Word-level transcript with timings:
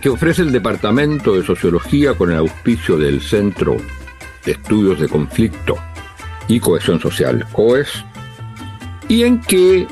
que 0.00 0.08
ofrece 0.08 0.42
el 0.42 0.52
Departamento 0.52 1.34
de 1.34 1.44
Sociología 1.44 2.14
con 2.14 2.30
el 2.30 2.38
auspicio 2.38 2.96
del 2.96 3.20
Centro 3.20 3.76
de 4.44 4.52
Estudios 4.52 5.00
de 5.00 5.08
Conflicto 5.08 5.76
y 6.48 6.58
Cohesión 6.60 7.00
Social, 7.00 7.46
COES, 7.52 8.04
y 9.08 9.24
en 9.24 9.40
que 9.40 9.86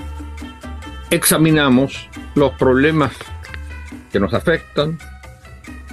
examinamos 1.10 2.08
los 2.34 2.52
problemas 2.52 3.12
que 4.10 4.20
nos 4.20 4.32
afectan, 4.32 4.98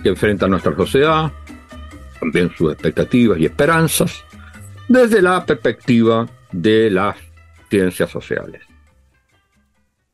que 0.01 0.09
enfrenta 0.09 0.47
nuestra 0.47 0.75
sociedad, 0.75 1.31
también 2.19 2.51
sus 2.55 2.71
expectativas 2.71 3.39
y 3.39 3.45
esperanzas, 3.45 4.23
desde 4.87 5.21
la 5.21 5.45
perspectiva 5.45 6.27
de 6.51 6.89
las 6.89 7.17
ciencias 7.69 8.09
sociales. 8.09 8.61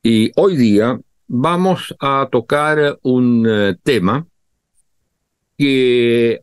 Y 0.04 0.32
hoy 0.36 0.56
día 0.58 1.00
vamos 1.34 1.96
a 2.02 2.28
tocar 2.30 3.00
un 3.04 3.48
eh, 3.50 3.78
tema 3.82 4.28
que 5.58 6.42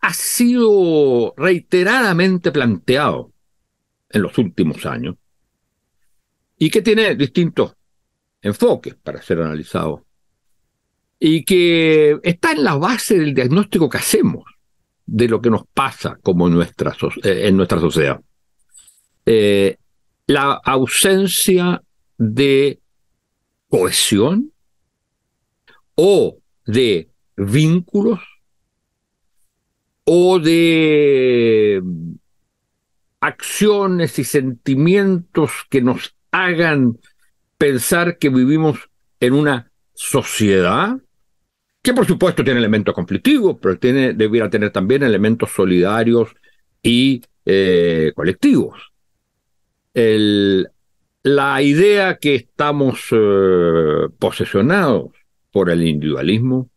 ha 0.00 0.12
sido 0.12 1.32
reiteradamente 1.36 2.50
planteado 2.50 3.32
en 4.08 4.22
los 4.22 4.36
últimos 4.38 4.84
años 4.86 5.14
y 6.58 6.68
que 6.68 6.82
tiene 6.82 7.14
distintos 7.14 7.76
enfoques 8.42 8.96
para 8.96 9.22
ser 9.22 9.40
analizado 9.40 10.04
y 11.20 11.44
que 11.44 12.18
está 12.24 12.52
en 12.52 12.64
la 12.64 12.74
base 12.74 13.16
del 13.16 13.34
diagnóstico 13.34 13.88
que 13.88 13.98
hacemos 13.98 14.44
de 15.04 15.28
lo 15.28 15.40
que 15.40 15.50
nos 15.50 15.62
pasa 15.72 16.18
como 16.24 16.48
en 16.48 16.54
nuestra, 16.54 16.96
eh, 17.22 17.46
en 17.46 17.68
sociedad. 17.68 18.20
Eh, 19.24 19.76
la 20.26 20.54
ausencia 20.54 21.80
de 22.18 22.80
cohesión 23.68 24.52
o 25.94 26.38
de 26.64 27.10
vínculos 27.36 28.20
o 30.04 30.38
de 30.38 31.82
acciones 33.20 34.18
y 34.18 34.24
sentimientos 34.24 35.50
que 35.68 35.82
nos 35.82 36.14
hagan 36.30 36.98
pensar 37.58 38.18
que 38.18 38.28
vivimos 38.28 38.78
en 39.20 39.32
una 39.32 39.72
sociedad 39.94 40.98
que 41.82 41.94
por 41.94 42.06
supuesto 42.06 42.42
tiene 42.42 42.58
elementos 42.58 42.94
conflictivos, 42.94 43.58
pero 43.62 43.78
tiene, 43.78 44.12
debiera 44.12 44.50
tener 44.50 44.70
también 44.70 45.04
elementos 45.04 45.50
solidarios 45.50 46.30
y 46.82 47.22
eh, 47.44 48.12
colectivos. 48.14 48.92
El, 49.94 50.68
la 51.26 51.60
idea 51.60 52.18
que 52.18 52.36
estamos 52.36 53.08
eh, 53.10 54.06
posesionados 54.16 55.10
por 55.50 55.70
el 55.70 55.84
individualismo, 55.84 56.70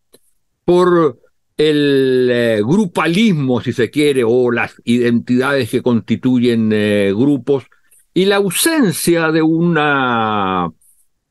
por 0.65 1.19
el 1.55 2.29
eh, 2.31 2.61
grupalismo, 2.63 3.61
si 3.61 3.73
se 3.73 3.91
quiere, 3.91 4.23
o 4.23 4.49
las 4.49 4.73
identidades 4.85 5.69
que 5.69 5.83
constituyen 5.83 6.71
eh, 6.73 7.13
grupos, 7.15 7.65
y 8.11 8.25
la 8.25 8.37
ausencia 8.37 9.31
de 9.31 9.43
un 9.43 9.77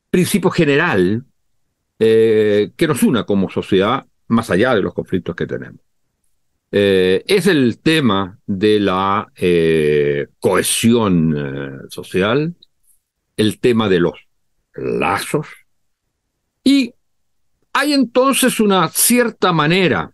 principio 0.09 0.49
general 0.49 1.25
que 1.97 2.87
nos 2.87 3.03
una 3.03 3.25
como 3.25 3.49
sociedad, 3.49 4.05
más 4.29 4.49
allá 4.49 4.73
de 4.75 4.81
los 4.81 4.93
conflictos 4.93 5.35
que 5.35 5.45
tenemos. 5.45 5.81
es 6.71 7.47
el 7.47 7.79
tema 7.79 8.39
de 8.47 8.79
la 8.79 9.27
cohesión 10.39 11.35
social, 11.89 12.55
el 13.39 13.59
tema 13.61 13.87
de 13.87 14.01
los 14.01 14.15
lazos. 14.73 15.47
Y 16.61 16.93
hay 17.71 17.93
entonces 17.93 18.59
una 18.59 18.89
cierta 18.89 19.53
manera, 19.53 20.11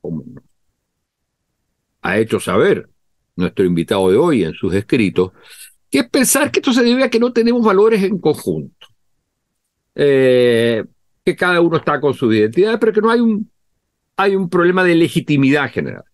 como 0.00 0.24
ha 2.02 2.18
hecho 2.18 2.40
saber 2.40 2.88
nuestro 3.36 3.64
invitado 3.64 4.10
de 4.10 4.16
hoy 4.16 4.42
en 4.42 4.54
sus 4.54 4.74
escritos, 4.74 5.30
que 5.88 6.00
es 6.00 6.10
pensar 6.10 6.50
que 6.50 6.58
esto 6.58 6.72
se 6.72 6.82
debe 6.82 7.04
a 7.04 7.10
que 7.10 7.20
no 7.20 7.32
tenemos 7.32 7.64
valores 7.64 8.02
en 8.02 8.18
conjunto. 8.18 8.88
Eh, 9.94 10.84
que 11.24 11.36
cada 11.36 11.60
uno 11.60 11.76
está 11.76 12.00
con 12.00 12.12
su 12.12 12.32
identidad, 12.32 12.80
pero 12.80 12.92
que 12.92 13.00
no 13.00 13.10
hay 13.10 13.20
un, 13.20 13.48
hay 14.16 14.34
un 14.34 14.50
problema 14.50 14.82
de 14.82 14.96
legitimidad 14.96 15.70
general. 15.70 16.04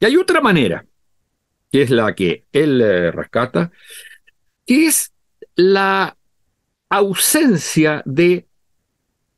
Y 0.00 0.04
hay 0.04 0.16
otra 0.16 0.40
manera, 0.40 0.84
que 1.70 1.82
es 1.82 1.90
la 1.90 2.12
que 2.12 2.44
él 2.50 2.80
eh, 2.80 3.12
rescata, 3.12 3.70
es 4.66 5.12
la 5.54 6.16
ausencia 6.88 8.02
de 8.04 8.46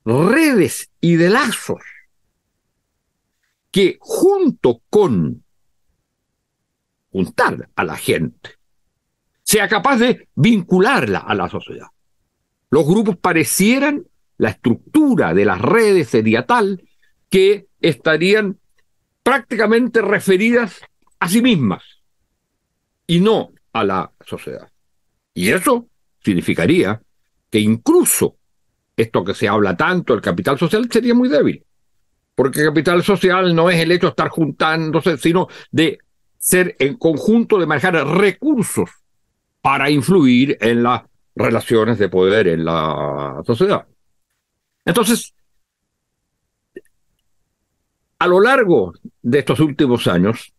redes 0.05 0.91
y 1.00 1.16
de 1.16 1.31
lazos 1.31 1.83
que 3.71 3.99
junto 4.00 4.83
con 4.91 5.44
juntar 7.11 7.69
a 7.75 7.84
la 7.84 7.97
gente 7.97 8.50
sea 9.43 9.69
capaz 9.69 9.99
de 9.99 10.28
vincularla 10.34 11.21
a 11.21 11.34
la 11.34 11.49
sociedad. 11.49 11.89
Los 12.71 12.87
grupos 12.87 13.16
parecieran, 13.16 14.05
la 14.37 14.50
estructura 14.50 15.33
de 15.33 15.45
las 15.45 15.60
redes 15.60 16.09
sería 16.09 16.47
tal 16.47 16.84
que 17.31 17.66
estarían 17.81 18.59
prácticamente 19.22 20.03
referidas 20.03 20.81
a 21.19 21.28
sí 21.28 21.43
mismas 21.43 21.83
y 23.06 23.21
no 23.21 23.53
a 23.72 23.84
la 23.84 24.12
sociedad. 24.25 24.71
Y 25.38 25.50
eso 25.53 25.87
significaría 26.19 27.00
que 27.49 27.60
incluso 27.60 28.38
esto 28.97 29.22
que 29.22 29.34
se 29.34 29.47
habla 29.47 29.76
tanto, 29.76 30.12
el 30.12 30.21
capital 30.21 30.59
social, 30.59 30.88
sería 30.91 31.15
muy 31.15 31.28
débil. 31.28 31.65
Porque 32.34 32.59
el 32.59 32.66
capital 32.66 33.04
social 33.04 33.54
no 33.54 33.71
es 33.71 33.78
el 33.78 33.93
hecho 33.93 34.09
de 34.09 34.10
estar 34.10 34.31
juntándose, 34.31 35.16
sino 35.16 35.47
de 35.71 36.00
ser 36.38 36.75
en 36.81 36.97
conjunto, 36.97 37.56
de 37.56 37.66
manejar 37.66 37.94
recursos 38.19 38.91
para 39.60 39.88
influir 39.91 40.59
en 40.60 40.82
las 40.82 41.03
relaciones 41.37 42.00
de 42.00 42.09
poder 42.09 42.48
en 42.48 42.65
la 42.65 43.41
sociedad. 43.47 43.87
Entonces, 44.84 45.34
a 48.19 48.27
lo 48.27 48.41
largo 48.41 48.93
de 49.22 49.38
estos 49.38 49.60
últimos 49.60 50.09
años, 50.09 50.53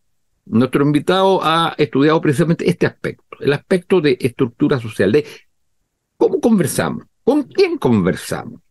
nuestro 0.49 0.83
invitado 0.83 1.39
ha 1.43 1.75
estudiado 1.77 2.19
precisamente 2.19 2.69
este 2.69 2.85
aspecto, 2.85 3.37
el 3.39 3.53
aspecto 3.53 4.01
de 4.01 4.17
estructura 4.19 4.79
social, 4.79 5.11
de 5.11 5.25
cómo 6.17 6.41
conversamos, 6.41 7.05
con 7.23 7.43
quién 7.43 7.77
conversamos, 7.77 8.61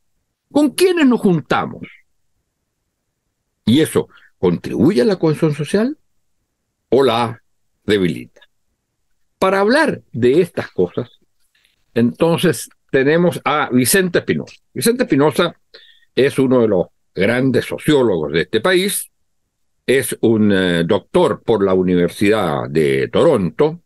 con 0.51 0.71
quiénes 0.71 1.07
nos 1.07 1.21
juntamos. 1.21 1.83
Y 3.65 3.81
eso 3.81 4.09
contribuye 4.39 5.03
a 5.03 5.05
la 5.05 5.17
cohesión 5.17 5.55
social 5.55 5.97
o 6.91 7.03
la 7.05 7.43
debilita. 7.85 8.41
Para 9.39 9.61
hablar 9.61 10.03
de 10.13 10.41
estas 10.41 10.71
cosas, 10.73 11.11
entonces 11.95 12.69
tenemos 12.91 13.41
a 13.45 13.69
Vicente 13.71 14.19
Espinosa. 14.19 14.57
Vicente 14.75 15.05
Espinosa 15.05 15.57
es 16.15 16.39
uno 16.39 16.61
de 16.61 16.69
los 16.69 16.87
grandes 17.15 17.67
sociólogos 17.67 18.33
de 18.33 18.43
este 18.43 18.61
país, 18.61 19.11
es 19.89 20.19
un 20.21 20.53
eh, 20.53 20.85
doctor 20.85 21.43
por 21.43 21.65
la 21.65 21.73
Universidad 21.73 22.69
de 22.69 23.09
Toronto 23.09 23.81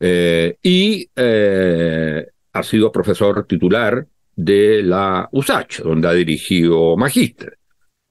eh, 0.00 0.56
y 0.62 1.06
eh, 1.14 2.26
ha 2.54 2.62
sido 2.62 2.90
profesor 2.90 3.46
titular 3.46 4.06
de 4.34 4.82
la 4.82 5.28
USACH, 5.30 5.82
donde 5.82 6.08
ha 6.08 6.12
dirigido 6.14 6.96
magíster. 6.96 7.58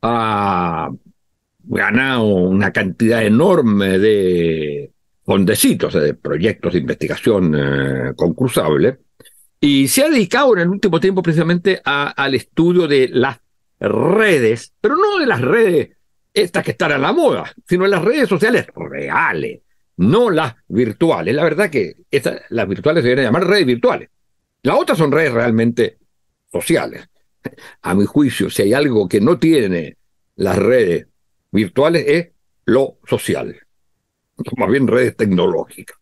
Ha 0.03 0.91
ganado 1.63 2.25
una 2.25 2.71
cantidad 2.71 3.25
enorme 3.25 3.97
de 3.97 4.91
fondecitos, 5.25 5.95
de 5.95 6.13
proyectos 6.13 6.73
de 6.73 6.79
investigación 6.79 8.13
concursables, 8.15 8.99
y 9.59 9.87
se 9.87 10.03
ha 10.03 10.09
dedicado 10.09 10.53
en 10.55 10.61
el 10.61 10.69
último 10.69 10.99
tiempo 10.99 11.23
precisamente 11.23 11.81
al 11.83 12.35
estudio 12.35 12.87
de 12.87 13.09
las 13.11 13.39
redes, 13.79 14.73
pero 14.79 14.95
no 14.95 15.19
de 15.19 15.25
las 15.25 15.41
redes 15.41 15.96
estas 16.37 16.63
que 16.63 16.71
están 16.71 16.91
a 16.91 16.97
la 16.97 17.11
moda, 17.13 17.51
sino 17.67 17.85
en 17.85 17.91
las 17.91 18.03
redes 18.03 18.29
sociales 18.29 18.67
reales, 18.75 19.61
no 19.97 20.29
las 20.29 20.55
virtuales. 20.67 21.33
La 21.33 21.43
verdad 21.43 21.69
que 21.69 21.95
las 22.49 22.67
virtuales 22.67 23.03
se 23.03 23.13
a 23.13 23.15
llamar 23.15 23.47
redes 23.47 23.65
virtuales. 23.65 24.09
Las 24.61 24.77
otras 24.77 24.97
son 24.97 25.11
redes 25.11 25.33
realmente 25.33 25.97
sociales. 26.51 27.09
a 27.81 27.95
mi 27.95 28.05
juicio, 28.05 28.49
si 28.49 28.61
hay 28.61 28.73
algo 28.73 29.07
que 29.07 29.19
no 29.19 29.39
tiene 29.39 29.97
las 30.35 30.57
redes 30.57 31.07
virtuales 31.51 32.05
es 32.07 32.27
lo 32.65 32.99
social, 33.05 33.55
más 34.57 34.69
bien 34.69 34.87
redes 34.87 35.15
tecnológicas. 35.15 35.97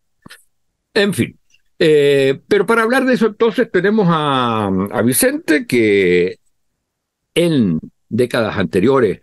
En 0.92 1.14
fin, 1.14 1.38
eh, 1.78 2.40
pero 2.46 2.66
para 2.66 2.82
hablar 2.82 3.06
de 3.06 3.14
eso 3.14 3.26
entonces 3.26 3.70
tenemos 3.70 4.06
a, 4.10 4.66
a 4.66 5.02
Vicente, 5.02 5.66
que 5.66 6.38
en 7.34 7.80
décadas 8.08 8.56
anteriores 8.56 9.20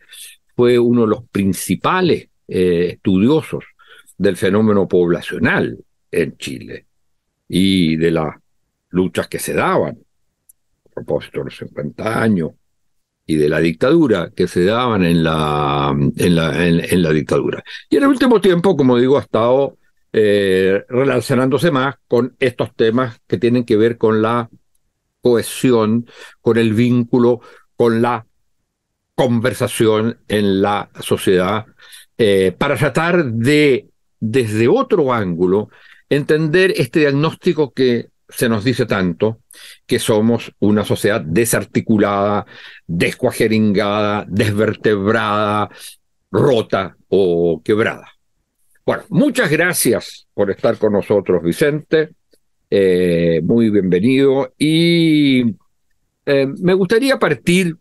fue 0.55 0.77
uno 0.79 1.01
de 1.01 1.07
los 1.07 1.23
principales 1.29 2.29
eh, 2.47 2.89
estudiosos 2.93 3.63
del 4.17 4.37
fenómeno 4.37 4.87
poblacional 4.87 5.77
en 6.11 6.37
Chile 6.37 6.85
y 7.47 7.95
de 7.97 8.11
las 8.11 8.35
luchas 8.89 9.27
que 9.27 9.39
se 9.39 9.53
daban 9.53 9.97
a 10.85 10.89
propósito 10.89 11.39
de 11.39 11.45
los 11.45 11.57
50 11.57 12.21
años 12.21 12.51
y 13.25 13.35
de 13.35 13.49
la 13.49 13.59
dictadura 13.59 14.31
que 14.35 14.47
se 14.47 14.65
daban 14.65 15.03
en 15.03 15.23
la, 15.23 15.95
en 16.17 16.35
la, 16.35 16.67
en, 16.67 17.01
la 17.01 17.11
dictadura. 17.11 17.63
Y 17.89 17.97
en 17.97 18.03
el 18.03 18.09
último 18.09 18.41
tiempo, 18.41 18.75
como 18.75 18.97
digo, 18.97 19.17
ha 19.17 19.21
estado 19.21 19.77
eh, 20.11 20.83
relacionándose 20.89 21.71
más 21.71 21.95
con 22.07 22.35
estos 22.39 22.75
temas 22.75 23.19
que 23.25 23.37
tienen 23.37 23.63
que 23.63 23.77
ver 23.77 23.97
con 23.97 24.21
la 24.21 24.49
cohesión, 25.21 26.05
con 26.41 26.57
el 26.57 26.73
vínculo, 26.73 27.39
con 27.75 28.01
la 28.01 28.25
conversación 29.15 30.19
en 30.27 30.61
la 30.61 30.89
sociedad, 30.99 31.65
eh, 32.17 32.53
para 32.57 32.75
tratar 32.75 33.25
de, 33.25 33.89
desde 34.19 34.67
otro 34.67 35.13
ángulo, 35.13 35.69
entender 36.09 36.73
este 36.75 37.01
diagnóstico 37.01 37.73
que 37.73 38.09
se 38.29 38.49
nos 38.49 38.63
dice 38.63 38.85
tanto, 38.85 39.41
que 39.85 39.99
somos 39.99 40.51
una 40.59 40.83
sociedad 40.83 41.21
desarticulada, 41.21 42.45
descuajeringada, 42.87 44.25
desvertebrada, 44.27 45.69
rota 46.31 46.95
o 47.09 47.61
quebrada. 47.63 48.09
Bueno, 48.85 49.03
muchas 49.09 49.49
gracias 49.49 50.27
por 50.33 50.49
estar 50.49 50.77
con 50.77 50.93
nosotros, 50.93 51.43
Vicente. 51.43 52.09
Eh, 52.69 53.39
muy 53.43 53.69
bienvenido. 53.69 54.53
Y 54.57 55.55
eh, 56.25 56.47
me 56.59 56.73
gustaría 56.73 57.19
partir 57.19 57.77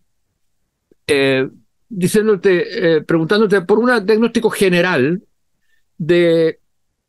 eh, 1.12 1.48
diciéndote, 1.88 3.02
preguntándote 3.06 3.60
por 3.62 3.78
un 3.78 4.06
diagnóstico 4.06 4.50
general 4.50 5.22
de 5.98 6.58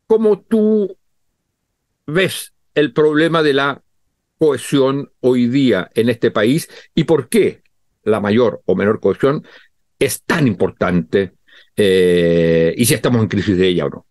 cómo 0.07 0.41
tú 0.41 0.95
ves 2.05 2.53
el 2.75 2.91
problema 2.93 3.41
de 3.41 3.53
la 3.53 3.81
cohesión 4.37 5.11
hoy 5.21 5.47
día 5.47 5.89
en 5.95 6.09
este 6.09 6.31
país 6.31 6.69
y 6.93 7.05
por 7.05 7.29
qué 7.29 7.63
la 8.03 8.19
mayor 8.19 8.61
o 8.65 8.75
menor 8.75 8.99
cohesión 8.99 9.43
es 9.97 10.23
tan 10.23 10.47
importante 10.47 11.33
eh, 11.75 12.73
y 12.77 12.85
si 12.85 12.93
estamos 12.93 13.21
en 13.21 13.27
crisis 13.27 13.57
de 13.57 13.67
ella 13.67 13.85
o 13.85 13.89
no. 13.89 14.05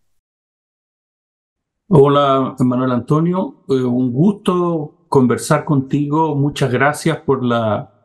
Hola, 1.89 2.57
Manuel 2.61 2.93
Antonio. 2.93 3.65
Eh, 3.69 3.75
un 3.75 4.13
gusto 4.13 5.05
conversar 5.09 5.65
contigo. 5.65 6.35
Muchas 6.35 6.73
gracias 6.73 7.19
por 7.19 7.45
la 7.45 8.02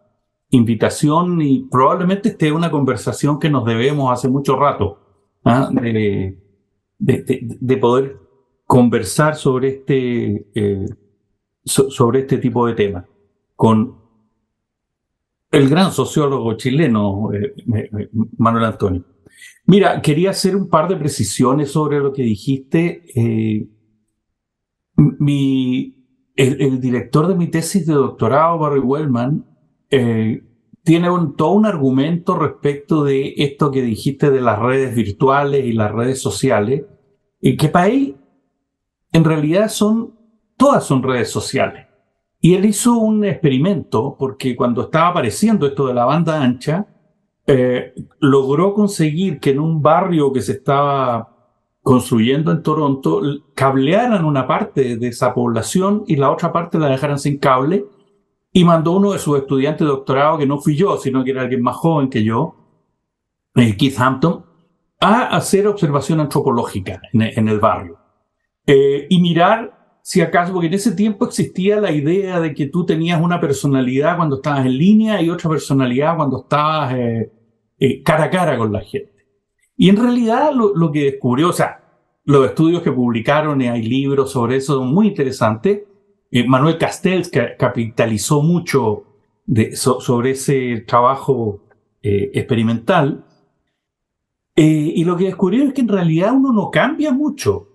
invitación 0.49 1.41
y 1.41 1.67
probablemente 1.69 2.29
esté 2.29 2.51
una 2.51 2.71
conversación 2.71 3.39
que 3.39 3.49
nos 3.49 3.65
debemos 3.65 4.11
hace 4.11 4.29
mucho 4.29 4.57
rato, 4.57 4.99
¿ah? 5.43 5.69
de, 5.71 6.37
de, 6.99 7.77
poder 7.77 8.17
conversar 8.65 9.35
sobre 9.35 9.69
este, 9.69 10.47
eh, 10.55 10.85
sobre 11.63 12.19
este 12.21 12.37
tipo 12.37 12.65
de 12.65 12.73
temas 12.73 13.05
con 13.55 13.97
el 15.51 15.69
gran 15.69 15.91
sociólogo 15.91 16.53
chileno, 16.55 17.29
Manuel 18.37 18.65
Antonio. 18.65 19.03
Mira, 19.65 20.01
quería 20.01 20.31
hacer 20.31 20.55
un 20.55 20.69
par 20.69 20.87
de 20.87 20.95
precisiones 20.95 21.71
sobre 21.71 21.99
lo 21.99 22.13
que 22.13 22.23
dijiste. 22.23 23.03
Eh, 23.15 23.67
mi, 24.95 25.95
el, 26.35 26.79
director 26.79 27.27
de 27.27 27.35
mi 27.35 27.47
tesis 27.47 27.85
de 27.85 27.93
doctorado, 27.93 28.59
Barry 28.59 28.79
Wellman, 28.79 29.45
eh, 29.89 30.43
tiene 30.83 31.09
un, 31.09 31.35
todo 31.35 31.51
un 31.51 31.65
argumento 31.65 32.35
respecto 32.35 33.03
de 33.03 33.33
esto 33.37 33.71
que 33.71 33.81
dijiste 33.81 34.31
de 34.31 34.41
las 34.41 34.59
redes 34.59 34.95
virtuales 34.95 35.65
y 35.65 35.73
las 35.73 35.91
redes 35.91 36.21
sociales, 36.21 36.85
y 37.41 37.57
que 37.57 37.69
para 37.69 37.87
él 37.87 38.15
en 39.11 39.23
realidad 39.23 39.69
son, 39.69 40.15
todas 40.55 40.83
son 40.83 41.03
redes 41.03 41.29
sociales. 41.29 41.87
Y 42.39 42.55
él 42.55 42.65
hizo 42.65 42.97
un 42.97 43.25
experimento 43.25 44.15
porque 44.17 44.55
cuando 44.55 44.83
estaba 44.83 45.09
apareciendo 45.09 45.65
esto 45.65 45.87
de 45.87 45.93
la 45.93 46.05
banda 46.05 46.41
ancha, 46.41 46.87
eh, 47.45 47.93
logró 48.19 48.73
conseguir 48.73 49.39
que 49.39 49.51
en 49.51 49.59
un 49.59 49.81
barrio 49.81 50.31
que 50.31 50.41
se 50.41 50.53
estaba 50.53 51.35
construyendo 51.81 52.51
en 52.51 52.61
Toronto, 52.63 53.21
cablearan 53.55 54.25
una 54.25 54.45
parte 54.45 54.97
de 54.97 55.07
esa 55.07 55.33
población 55.33 56.03
y 56.05 56.17
la 56.17 56.29
otra 56.29 56.51
parte 56.51 56.77
la 56.77 56.89
dejaran 56.89 57.17
sin 57.17 57.37
cable, 57.37 57.85
y 58.51 58.63
mandó 58.63 58.93
uno 58.93 59.11
de 59.11 59.19
sus 59.19 59.37
estudiantes 59.37 59.85
de 59.85 59.91
doctorado, 59.91 60.37
que 60.37 60.45
no 60.45 60.59
fui 60.59 60.75
yo, 60.75 60.97
sino 60.97 61.23
que 61.23 61.31
era 61.31 61.41
alguien 61.41 61.61
más 61.61 61.75
joven 61.75 62.09
que 62.09 62.23
yo, 62.23 62.55
eh, 63.55 63.75
Keith 63.77 63.99
Hampton, 63.99 64.45
a 64.99 65.35
hacer 65.35 65.67
observación 65.67 66.19
antropológica 66.19 67.01
en, 67.13 67.47
el 67.47 67.59
barrio. 67.59 67.99
Eh, 68.65 69.05
y 69.09 69.21
mirar 69.21 69.99
si 70.01 70.21
acaso, 70.21 70.53
porque 70.53 70.67
en 70.67 70.73
ese 70.73 70.93
tiempo 70.93 71.25
existía 71.25 71.81
la 71.81 71.91
idea 71.91 72.39
de 72.39 72.53
que 72.53 72.67
tú 72.67 72.85
tenías 72.85 73.21
una 73.21 73.39
personalidad 73.39 74.15
cuando 74.15 74.37
estabas 74.37 74.65
en 74.65 74.77
línea 74.77 75.21
y 75.21 75.29
otra 75.29 75.49
personalidad 75.49 76.15
cuando 76.15 76.43
estabas 76.43 76.95
eh, 76.95 78.03
cara 78.03 78.23
a 78.25 78.29
cara 78.29 78.57
con 78.57 78.71
la 78.71 78.81
gente. 78.81 79.17
Y 79.75 79.89
en 79.89 79.97
realidad 79.97 80.51
lo, 80.53 80.91
que 80.91 81.11
descubrió, 81.11 81.49
o 81.49 81.53
sea, 81.53 81.83
los 82.25 82.47
estudios 82.47 82.81
que 82.81 82.91
publicaron, 82.91 83.61
y 83.61 83.67
hay 83.67 83.83
libros 83.83 84.31
sobre 84.31 84.55
eso 84.55 84.83
muy 84.83 85.07
interesantes. 85.07 85.83
Eh, 86.31 86.47
Manuel 86.47 86.77
Castells 86.77 87.31
capitalizó 87.57 88.41
mucho 88.41 89.03
sobre 89.73 90.31
ese 90.31 90.83
trabajo 90.87 91.61
eh, 92.01 92.31
experimental. 92.33 93.23
y 94.55 95.03
lo 95.03 95.15
que 95.15 95.25
descubrió 95.25 95.63
es 95.63 95.73
que 95.73 95.81
en 95.81 95.87
realidad 95.87 96.33
uno 96.33 96.51
no 96.51 96.71
cambia 96.71 97.11
mucho. 97.11 97.69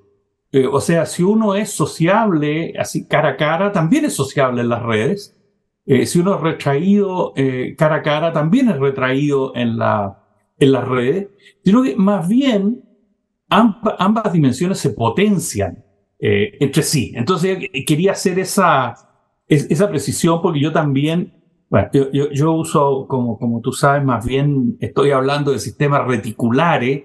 o 0.71 0.81
sea, 0.81 1.07
si 1.07 1.23
uno 1.23 1.55
es 1.55 1.71
sociable, 1.71 2.75
así 2.79 3.07
cara 3.07 3.31
a 3.31 3.37
cara, 3.37 3.73
también 3.73 4.05
es 4.05 4.15
sociable 4.15 4.63
en 4.63 4.69
las 4.69 4.83
redes. 4.83 5.37
Eh, 5.85 6.07
si 6.07 6.21
uno 6.21 6.37
es 6.37 6.41
retraído 6.41 7.33
eh, 7.37 7.75
cara 7.77 7.97
a 7.97 8.03
cara, 8.03 8.33
también 8.33 8.69
es 8.69 8.79
retraído 8.79 9.55
en, 9.57 9.79
la, 9.79 10.23
en 10.59 10.73
las 10.73 10.87
redes, 10.87 11.29
sino 11.65 11.83
que 11.83 11.97
más 11.97 12.29
bien 12.29 12.83
ambas 13.49 14.33
dimensiones 14.33 14.79
se 14.79 14.91
potencian 14.91 15.85
eh, 16.25 16.57
entre 16.61 16.85
sí. 16.85 17.13
Entonces 17.17 17.59
quería 17.85 18.13
hacer 18.13 18.39
esa, 18.39 18.95
esa 19.49 19.91
precisión 19.91 20.41
porque 20.41 20.61
yo 20.61 20.73
también, 20.73 21.35
bueno, 21.69 21.89
yo, 21.93 22.31
yo, 22.31 22.53
uso, 22.53 23.07
como, 23.09 23.37
como 23.41 23.61
tú 23.61 23.73
sabes, 23.73 24.05
más 24.05 24.25
bien 24.25 24.77
estoy 24.79 25.11
hablando 25.11 25.51
de 25.51 25.59
sistemas 25.59 26.07
reticulares 26.07 27.03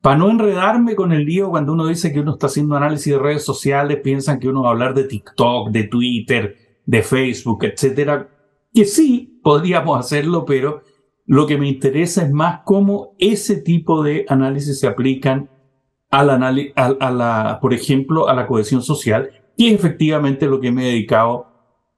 para 0.00 0.16
no 0.16 0.30
enredarme 0.30 0.94
con 0.94 1.10
el 1.10 1.24
lío 1.24 1.50
cuando 1.50 1.72
uno 1.72 1.88
dice 1.88 2.12
que 2.12 2.20
uno 2.20 2.34
está 2.34 2.46
haciendo 2.46 2.76
análisis 2.76 3.12
de 3.12 3.18
redes 3.18 3.44
sociales, 3.44 3.98
piensan 4.04 4.38
que 4.38 4.48
uno 4.48 4.62
va 4.62 4.68
a 4.68 4.72
hablar 4.72 4.94
de 4.94 5.04
TikTok, 5.04 5.70
de 5.70 5.84
Twitter, 5.88 6.56
de 6.86 7.02
Facebook, 7.02 7.64
etcétera, 7.64 8.28
que 8.72 8.84
sí 8.84 9.40
podríamos 9.42 9.98
hacerlo, 9.98 10.44
pero 10.44 10.82
lo 11.26 11.48
que 11.48 11.58
me 11.58 11.66
interesa 11.66 12.22
es 12.22 12.30
más 12.30 12.60
cómo 12.64 13.16
ese 13.18 13.56
tipo 13.56 14.04
de 14.04 14.26
análisis 14.28 14.78
se 14.78 14.86
aplican 14.86 15.50
al 16.10 16.30
a, 16.30 17.10
la, 17.10 17.58
por 17.60 17.74
ejemplo, 17.74 18.28
a 18.28 18.34
la 18.34 18.46
cohesión 18.46 18.82
social, 18.82 19.30
y 19.56 19.68
es 19.68 19.74
efectivamente 19.74 20.46
lo 20.46 20.60
que 20.60 20.72
me 20.72 20.84
he 20.84 20.92
dedicado 20.92 21.46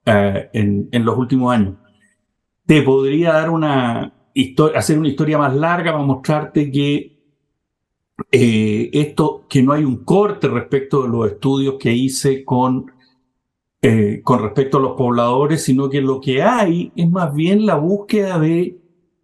eh, 0.05 0.49
en, 0.53 1.05
los 1.05 1.17
últimos 1.17 1.53
años. 1.53 1.75
Te 2.65 2.81
podría 2.81 3.33
dar 3.33 3.49
una 3.49 4.13
hacer 4.75 4.97
una 4.97 5.09
historia 5.09 5.37
más 5.37 5.53
larga 5.55 5.91
para 5.91 6.03
mostrarte 6.03 6.71
que 6.71 7.19
eh, 8.31 8.89
esto, 8.93 9.45
que 9.49 9.61
no 9.61 9.73
hay 9.73 9.83
un 9.83 10.03
corte 10.03 10.47
respecto 10.47 11.03
de 11.03 11.09
los 11.09 11.31
estudios 11.31 11.75
que 11.79 11.91
hice 11.91 12.45
con 12.45 12.85
eh, 13.83 14.21
con 14.23 14.43
respecto 14.43 14.77
a 14.77 14.81
los 14.81 14.91
pobladores, 14.93 15.63
sino 15.63 15.89
que 15.89 16.01
lo 16.01 16.21
que 16.21 16.43
hay 16.43 16.91
es 16.95 17.09
más 17.09 17.33
bien 17.33 17.65
la 17.65 17.75
búsqueda 17.75 18.37
de 18.37 18.79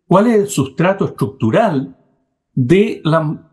cuál 0.07 0.27
es 0.27 0.35
el 0.35 0.47
sustrato 0.47 1.05
estructural 1.05 1.95
de, 2.55 3.01
la, 3.03 3.51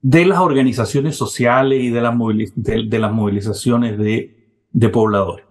de 0.00 0.24
las 0.24 0.38
organizaciones 0.38 1.16
sociales 1.16 1.82
y 1.82 1.90
de, 1.90 2.00
las, 2.00 2.14
de, 2.54 3.08
movilizaciones 3.12 3.98
de, 3.98 4.64
de 4.70 4.88
pobladores. 4.88 5.44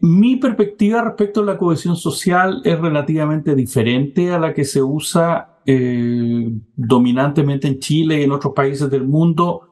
mi 0.00 0.36
perspectiva 0.36 1.02
respecto 1.02 1.40
a 1.40 1.44
la 1.44 1.58
cohesión 1.58 1.96
social 1.96 2.60
es 2.64 2.78
relativamente 2.78 3.54
diferente 3.54 4.32
a 4.32 4.38
la 4.38 4.52
que 4.52 4.64
se 4.64 4.82
usa 4.82 5.60
dominantemente 6.74 7.68
en 7.68 7.78
Chile 7.78 8.20
y 8.20 8.24
en 8.24 8.32
otros 8.32 8.54
países 8.54 8.90
del 8.90 9.06
mundo 9.06 9.68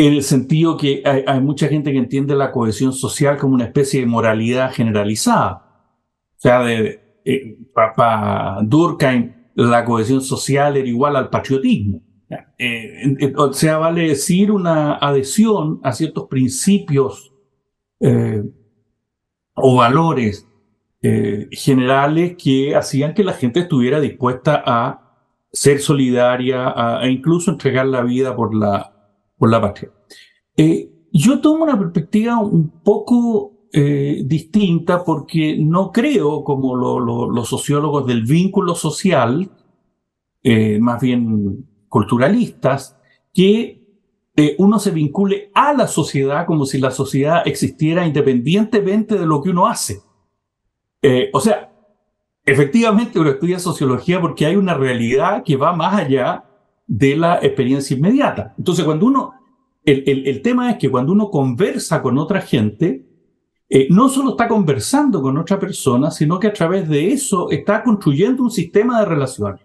en 0.00 0.14
el 0.14 0.22
sentido 0.22 0.78
que 0.78 1.02
hay, 1.04 1.40
mucha 1.42 1.68
gente 1.68 1.92
que 1.92 1.98
entiende 1.98 2.34
la 2.34 2.52
cohesión 2.52 2.94
social 2.94 3.36
como 3.36 3.52
una 3.52 3.64
especie 3.64 4.00
de 4.00 4.06
moralidad 4.06 4.72
generalizada. 4.72 5.92
sea, 6.38 6.62
eh, 6.72 7.58
para 7.74 8.60
Durkheim 8.62 9.30
la 9.54 9.84
cohesión 9.84 10.22
social 10.22 10.78
era 10.78 10.88
igual 10.88 11.16
al 11.16 11.28
patriotismo. 11.28 12.00
Eh, 12.58 13.32
o 13.36 13.52
sea, 13.52 13.78
vale 13.78 14.08
decir 14.08 14.52
una 14.52 14.94
adhesión 14.94 15.80
a 15.82 15.92
ciertos 15.92 16.28
principios 16.28 17.32
eh, 17.98 18.42
o 19.54 19.76
valores 19.76 20.46
generales 21.50 22.36
que 22.36 22.76
hacían 22.76 23.14
que 23.14 23.24
la 23.24 23.32
gente 23.32 23.60
estuviera 23.60 24.00
dispuesta 24.00 24.62
a 24.66 25.16
ser 25.50 25.80
solidaria 25.80 26.74
e 27.02 27.10
incluso 27.10 27.50
entregar 27.50 27.86
la 27.86 28.02
vida 28.02 28.36
por 28.36 28.54
la, 28.54 28.92
por 29.38 29.50
la 29.50 29.62
patria. 29.62 29.90
yo 31.10 31.40
tomo 31.40 31.64
una 31.64 31.78
perspectiva 31.78 32.38
un 32.38 32.68
poco 32.82 33.60
eh, 33.72 34.22
distinta 34.24 35.04
porque 35.04 35.56
no 35.56 35.92
creo, 35.92 36.42
como 36.42 36.74
los 36.74 37.48
sociólogos 37.48 38.04
del 38.04 38.24
vínculo 38.24 38.74
social, 38.74 39.48
eh, 40.42 40.80
más 40.80 41.00
bien 41.00 41.68
culturalistas, 41.90 42.96
que 43.34 43.84
eh, 44.34 44.54
uno 44.56 44.78
se 44.78 44.90
vincule 44.90 45.50
a 45.54 45.74
la 45.74 45.86
sociedad 45.86 46.46
como 46.46 46.64
si 46.64 46.78
la 46.78 46.90
sociedad 46.90 47.42
existiera 47.44 48.06
independientemente 48.06 49.18
de 49.18 49.26
lo 49.26 49.42
que 49.42 49.50
uno 49.50 49.66
hace. 49.66 50.00
o 51.34 51.40
sea, 51.40 51.70
efectivamente 52.46 53.20
uno 53.20 53.30
estudia 53.30 53.58
sociología 53.58 54.20
porque 54.20 54.46
hay 54.46 54.56
una 54.56 54.74
realidad 54.74 55.42
que 55.44 55.56
va 55.56 55.74
más 55.74 55.94
allá 55.94 56.44
de 56.86 57.16
la 57.16 57.36
experiencia 57.42 57.94
inmediata. 57.94 58.54
Entonces, 58.56 58.86
cuando 58.86 59.04
uno, 59.04 59.32
el, 59.84 60.26
el 60.26 60.40
tema 60.40 60.70
es 60.70 60.78
que 60.78 60.90
cuando 60.90 61.12
uno 61.12 61.30
conversa 61.30 62.00
con 62.00 62.16
otra 62.16 62.40
gente, 62.40 63.10
eh, 63.72 63.86
no 63.88 64.08
solo 64.08 64.30
está 64.30 64.48
conversando 64.48 65.22
con 65.22 65.38
otra 65.38 65.56
persona, 65.56 66.10
sino 66.10 66.40
que 66.40 66.48
a 66.48 66.52
través 66.52 66.88
de 66.88 67.12
eso 67.12 67.48
está 67.52 67.84
construyendo 67.84 68.42
un 68.42 68.50
sistema 68.50 68.98
de 68.98 69.06
relaciones. 69.06 69.60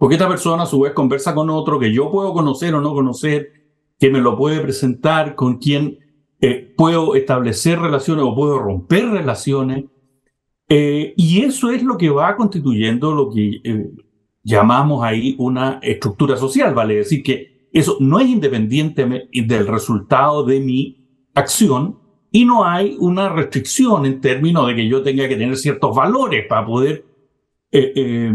Porque 0.00 0.14
esta 0.14 0.26
persona 0.26 0.62
a 0.62 0.66
su 0.66 0.80
vez 0.80 0.94
conversa 0.94 1.34
con 1.34 1.50
otro 1.50 1.78
que 1.78 1.92
yo 1.92 2.10
puedo 2.10 2.32
conocer 2.32 2.74
o 2.74 2.80
no 2.80 2.94
conocer, 2.94 3.52
que 3.98 4.10
me 4.10 4.18
lo 4.18 4.34
puede 4.34 4.60
presentar, 4.60 5.34
con 5.34 5.58
quien 5.58 5.98
eh, 6.40 6.72
puedo 6.74 7.14
establecer 7.14 7.78
relaciones 7.78 8.24
o 8.24 8.34
puedo 8.34 8.58
romper 8.58 9.10
relaciones. 9.10 9.84
Eh, 10.70 11.12
y 11.18 11.42
eso 11.42 11.70
es 11.70 11.82
lo 11.82 11.98
que 11.98 12.08
va 12.08 12.34
constituyendo 12.34 13.12
lo 13.12 13.28
que 13.28 13.60
llamamos 14.42 15.04
ahí 15.04 15.36
una 15.38 15.80
estructura 15.82 16.38
social, 16.38 16.72
vale 16.72 16.94
decir 16.94 17.22
que 17.22 17.68
eso 17.70 17.98
no 18.00 18.20
es 18.20 18.28
independiente 18.28 19.28
del 19.30 19.66
resultado 19.66 20.44
de 20.44 20.60
mi 20.60 21.28
acción, 21.34 21.98
y 22.32 22.44
no 22.44 22.64
hay 22.64 22.96
una 23.00 23.28
restricción 23.28 24.06
en 24.06 24.20
términos 24.20 24.66
de 24.66 24.76
que 24.76 24.88
yo 24.88 25.02
tenga 25.02 25.28
que 25.28 25.36
tener 25.36 25.56
ciertos 25.56 25.94
valores 25.94 26.46
para 26.48 26.64
poder 26.64 27.04
eh, 27.72 27.92
eh, 27.94 28.34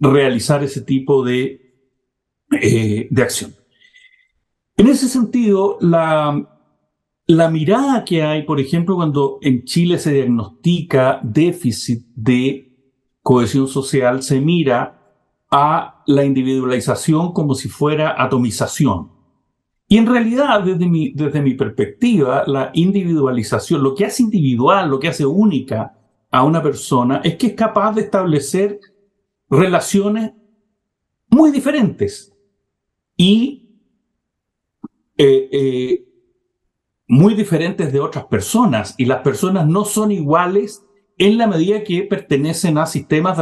realizar 0.00 0.64
ese 0.64 0.80
tipo 0.80 1.24
de, 1.24 1.74
eh, 2.60 3.08
de 3.10 3.22
acción. 3.22 3.54
En 4.76 4.88
ese 4.88 5.08
sentido, 5.08 5.76
la, 5.80 6.58
la 7.26 7.50
mirada 7.50 8.04
que 8.04 8.22
hay, 8.22 8.44
por 8.44 8.58
ejemplo, 8.58 8.96
cuando 8.96 9.38
en 9.42 9.64
Chile 9.64 9.98
se 9.98 10.12
diagnostica 10.12 11.20
déficit 11.22 12.06
de 12.14 12.72
cohesión 13.22 13.68
social, 13.68 14.22
se 14.22 14.40
mira 14.40 14.96
a 15.50 16.02
la 16.06 16.24
individualización 16.24 17.32
como 17.32 17.54
si 17.54 17.68
fuera 17.68 18.20
atomización. 18.22 19.10
Y 19.86 19.98
en 19.98 20.06
realidad, 20.06 20.62
desde 20.62 20.88
mi, 20.88 21.12
desde 21.12 21.42
mi 21.42 21.54
perspectiva, 21.54 22.44
la 22.46 22.70
individualización, 22.74 23.82
lo 23.82 23.94
que 23.94 24.06
hace 24.06 24.22
individual, 24.22 24.88
lo 24.88 25.00
que 25.00 25.08
hace 25.08 25.26
única 25.26 25.98
a 26.30 26.44
una 26.44 26.62
persona, 26.62 27.20
es 27.24 27.34
que 27.34 27.48
es 27.48 27.54
capaz 27.54 27.92
de 27.94 28.02
establecer 28.02 28.80
relaciones 29.50 30.32
muy 31.28 31.50
diferentes 31.50 32.32
y 33.16 33.68
eh, 35.18 35.48
eh, 35.52 36.04
muy 37.06 37.34
diferentes 37.34 37.92
de 37.92 38.00
otras 38.00 38.24
personas. 38.26 38.94
Y 38.96 39.04
las 39.04 39.20
personas 39.22 39.66
no 39.66 39.84
son 39.84 40.12
iguales 40.12 40.86
en 41.18 41.36
la 41.36 41.46
medida 41.46 41.84
que 41.84 42.02
pertenecen 42.02 42.78
a 42.78 42.86
sistemas, 42.86 43.38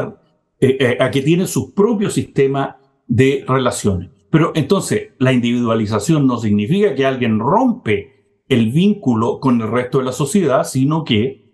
eh, 0.60 0.96
a 0.98 1.10
que 1.10 1.22
tienen 1.22 1.46
su 1.46 1.74
propio 1.74 2.10
sistema 2.10 2.80
de 3.06 3.44
relaciones. 3.46 4.10
Pero 4.30 4.52
entonces, 4.54 5.10
la 5.18 5.32
individualización 5.32 6.26
no 6.26 6.38
significa 6.38 6.94
que 6.94 7.06
alguien 7.06 7.38
rompe 7.38 8.42
el 8.48 8.72
vínculo 8.72 9.38
con 9.40 9.60
el 9.60 9.70
resto 9.70 9.98
de 9.98 10.04
la 10.04 10.12
sociedad, 10.12 10.64
sino 10.64 11.04
que 11.04 11.46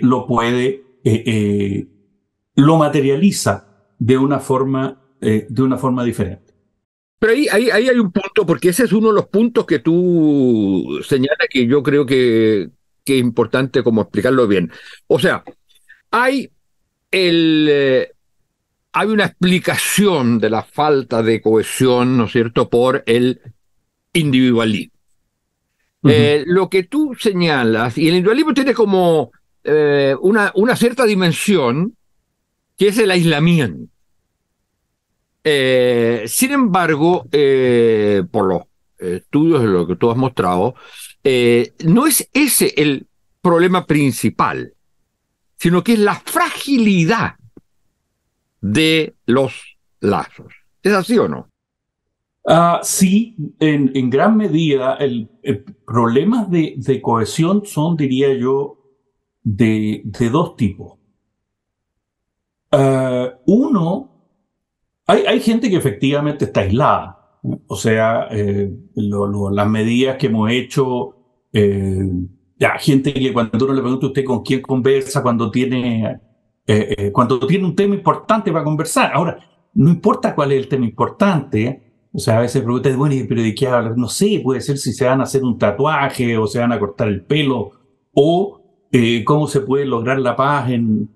lo 0.00 0.26
puede, 0.26 0.82
lo 2.54 2.76
materializa 2.76 3.71
de 4.04 4.18
una 4.18 4.38
forma, 4.40 5.00
de 5.20 5.62
una 5.62 5.78
forma 5.78 6.02
diferente. 6.04 6.52
Pero 7.18 7.32
ahí, 7.32 7.46
ahí, 7.48 7.70
hay 7.70 7.98
un 7.98 8.10
punto, 8.10 8.44
porque 8.44 8.70
ese 8.70 8.84
es 8.84 8.92
uno 8.92 9.08
de 9.08 9.14
los 9.14 9.28
puntos 9.28 9.64
que 9.64 9.78
tú 9.78 11.00
señalas 11.06 11.46
que 11.48 11.66
yo 11.66 11.82
creo 11.82 12.04
que, 12.04 12.70
que 13.04 13.14
es 13.14 13.20
importante 13.20 13.82
como 13.84 14.02
explicarlo 14.02 14.48
bien. 14.48 14.72
O 15.06 15.20
sea, 15.20 15.44
hay 16.10 16.50
el, 17.12 18.12
hay 18.92 19.08
una 19.08 19.24
explicación 19.24 20.38
de 20.38 20.50
la 20.50 20.62
falta 20.62 21.22
de 21.22 21.40
cohesión, 21.40 22.16
¿no 22.16 22.24
es 22.24 22.32
cierto?, 22.32 22.68
por 22.68 23.02
el 23.06 23.40
individualismo. 24.12 24.92
Eh, 26.04 26.42
lo 26.46 26.68
que 26.68 26.82
tú 26.82 27.14
señalas, 27.18 27.96
y 27.96 28.08
el 28.08 28.14
individualismo 28.14 28.52
tiene 28.54 28.74
como 28.74 29.30
eh, 29.62 30.16
una, 30.20 30.50
una, 30.56 30.74
cierta 30.74 31.04
dimensión, 31.04 31.96
que 32.76 32.88
es 32.88 32.98
el 32.98 33.12
aislamiento. 33.12 33.91
Eh, 35.44 36.24
sin 36.26 36.52
embargo, 36.52 37.26
por 38.30 38.46
los 38.46 38.62
estudios 38.98 39.62
de 39.62 39.68
lo 39.68 39.86
que 39.86 39.96
tú 39.96 40.10
has 40.10 40.16
mostrado, 40.16 40.74
no 41.84 42.06
es 42.06 42.28
ese 42.32 42.74
el 42.76 43.06
problema 43.40 43.86
principal, 43.86 44.74
sino 45.56 45.82
que 45.82 45.94
es 45.94 45.98
la 45.98 46.14
fragilidad 46.14 47.34
de 48.60 49.14
los 49.26 49.76
lazos. 50.00 50.52
¿Es 50.82 50.92
así 50.92 51.18
o 51.18 51.28
no? 51.28 51.48
Uh, 52.44 52.78
sí, 52.82 53.36
en, 53.60 54.10
gran 54.10 54.36
medida 54.36 54.94
el, 54.94 55.28
problemas 55.86 56.50
de, 56.50 57.00
cohesión 57.00 57.64
son, 57.64 57.96
diría 57.96 58.34
yo, 58.34 58.78
de, 59.44 60.02
dos 60.32 60.56
tipos. 60.56 60.98
Uh, 62.72 63.28
uno, 63.46 64.11
hay, 65.06 65.40
gente 65.40 65.68
que 65.68 65.76
efectivamente 65.76 66.44
está 66.44 66.60
aislada. 66.60 67.18
O 67.66 67.76
sea, 67.76 68.28
eh, 68.30 68.72
las 68.94 69.68
medidas 69.68 70.16
que 70.16 70.28
hemos 70.28 70.50
hecho, 70.50 71.16
eh, 71.52 72.08
ya, 72.58 72.78
gente 72.78 73.12
que 73.12 73.32
cuando 73.32 73.64
uno 73.64 73.74
le 73.74 73.80
pregunta 73.80 74.06
a 74.06 74.08
usted 74.10 74.24
con 74.24 74.42
quién 74.42 74.62
conversa, 74.62 75.22
cuando 75.22 75.50
tiene 75.50 76.20
eh, 76.64 77.10
cuando 77.12 77.40
tiene 77.40 77.64
un 77.64 77.74
tema 77.74 77.94
importante 77.96 78.52
para 78.52 78.64
conversar. 78.64 79.10
Ahora, 79.12 79.38
no 79.74 79.90
importa 79.90 80.34
cuál 80.34 80.52
es 80.52 80.58
el 80.58 80.68
tema 80.68 80.84
importante, 80.84 81.82
o 82.12 82.18
sea, 82.18 82.38
a 82.38 82.40
veces 82.42 82.62
preguntan, 82.62 82.96
bueno, 82.96 83.16
¿pero 83.28 83.42
de 83.42 83.54
qué 83.54 83.66
hablas? 83.66 83.96
No 83.96 84.06
sé, 84.08 84.40
puede 84.44 84.60
ser 84.60 84.78
si 84.78 84.92
se 84.92 85.04
van 85.04 85.20
a 85.20 85.24
hacer 85.24 85.42
un 85.42 85.58
tatuaje 85.58 86.38
o 86.38 86.46
se 86.46 86.60
van 86.60 86.70
a 86.70 86.78
cortar 86.78 87.08
el 87.08 87.24
pelo 87.24 87.72
o 88.12 88.60
cómo 89.24 89.48
se 89.48 89.60
puede 89.60 89.86
lograr 89.86 90.20
la 90.20 90.36
paz 90.36 90.70
en, 90.70 91.08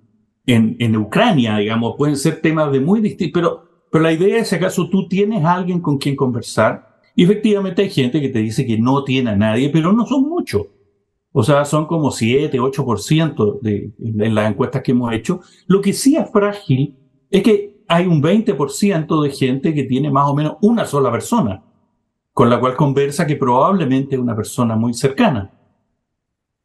en, 0.47 0.77
en, 0.79 0.97
Ucrania, 0.97 1.59
digamos, 1.59 1.95
pueden 1.97 2.17
ser 2.17 2.41
temas 2.41 2.73
de 2.73 2.81
muy 2.81 3.01
distintos, 3.01 3.41
pero, 3.41 3.66
pero 3.97 4.05
la 4.05 4.13
idea 4.13 4.41
es 4.41 4.49
si 4.49 4.57
acaso 4.57 4.91
tú 4.91 5.09
tienes 5.09 5.43
a 5.43 5.55
alguien 5.55 5.81
con 5.81 5.97
quien 5.97 6.17
conversar. 6.17 7.01
Y 7.15 7.25
efectivamente 7.25 7.81
hay 7.81 7.89
gente 7.89 8.21
que 8.21 8.29
te 8.29 8.41
dice 8.41 8.67
que 8.67 8.77
no 8.77 9.03
tiene 9.05 9.31
a 9.31 9.37
nadie, 9.37 9.71
pero 9.71 9.91
no 9.91 10.05
son 10.05 10.29
muchos. 10.29 10.67
O 11.33 11.43
sea, 11.43 11.65
son 11.65 11.87
como 11.87 12.11
7, 12.11 12.61
8% 12.61 13.61
de, 13.63 13.93
en 13.99 14.35
las 14.35 14.51
encuestas 14.51 14.83
que 14.83 14.93
hemos 14.93 15.15
hecho. 15.15 15.41
Lo 15.67 15.81
que 15.81 15.95
sí 15.95 16.15
es 16.15 16.31
frágil 16.31 16.95
es 17.31 17.43
que 17.43 17.85
hay 17.89 18.05
un 18.05 18.23
20% 18.23 19.23
de 19.23 19.31
gente 19.31 19.73
que 19.73 19.85
tiene 19.85 20.11
más 20.11 20.29
o 20.29 20.35
menos 20.35 20.57
una 20.61 20.85
sola 20.85 21.11
persona, 21.11 21.63
con 22.35 22.51
la 22.51 22.61
cual 22.61 22.77
conversa 22.77 23.27
que 23.27 23.37
probablemente 23.37 24.17
es 24.17 24.21
una 24.21 24.37
persona 24.37 24.77
muy 24.77 24.93
cercana. 24.93 25.53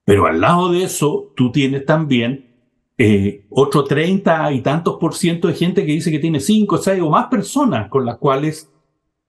Pero 0.03 0.25
al 0.25 0.41
lado 0.41 0.69
de 0.69 0.83
eso, 0.83 1.31
tú 1.37 1.49
tienes 1.49 1.85
también 1.85 2.50
eh, 2.97 3.45
otro 3.49 3.83
30 3.83 4.51
y 4.53 4.61
tantos 4.61 4.97
por 4.99 5.15
ciento 5.15 5.47
de 5.47 5.55
gente 5.55 5.85
que 5.85 5.93
dice 5.93 6.11
que 6.11 6.19
tiene 6.19 6.39
5, 6.39 6.77
6 6.77 7.01
o 7.01 7.09
más 7.09 7.27
personas 7.27 7.89
con 7.89 8.05
las 8.05 8.17
cuales 8.17 8.71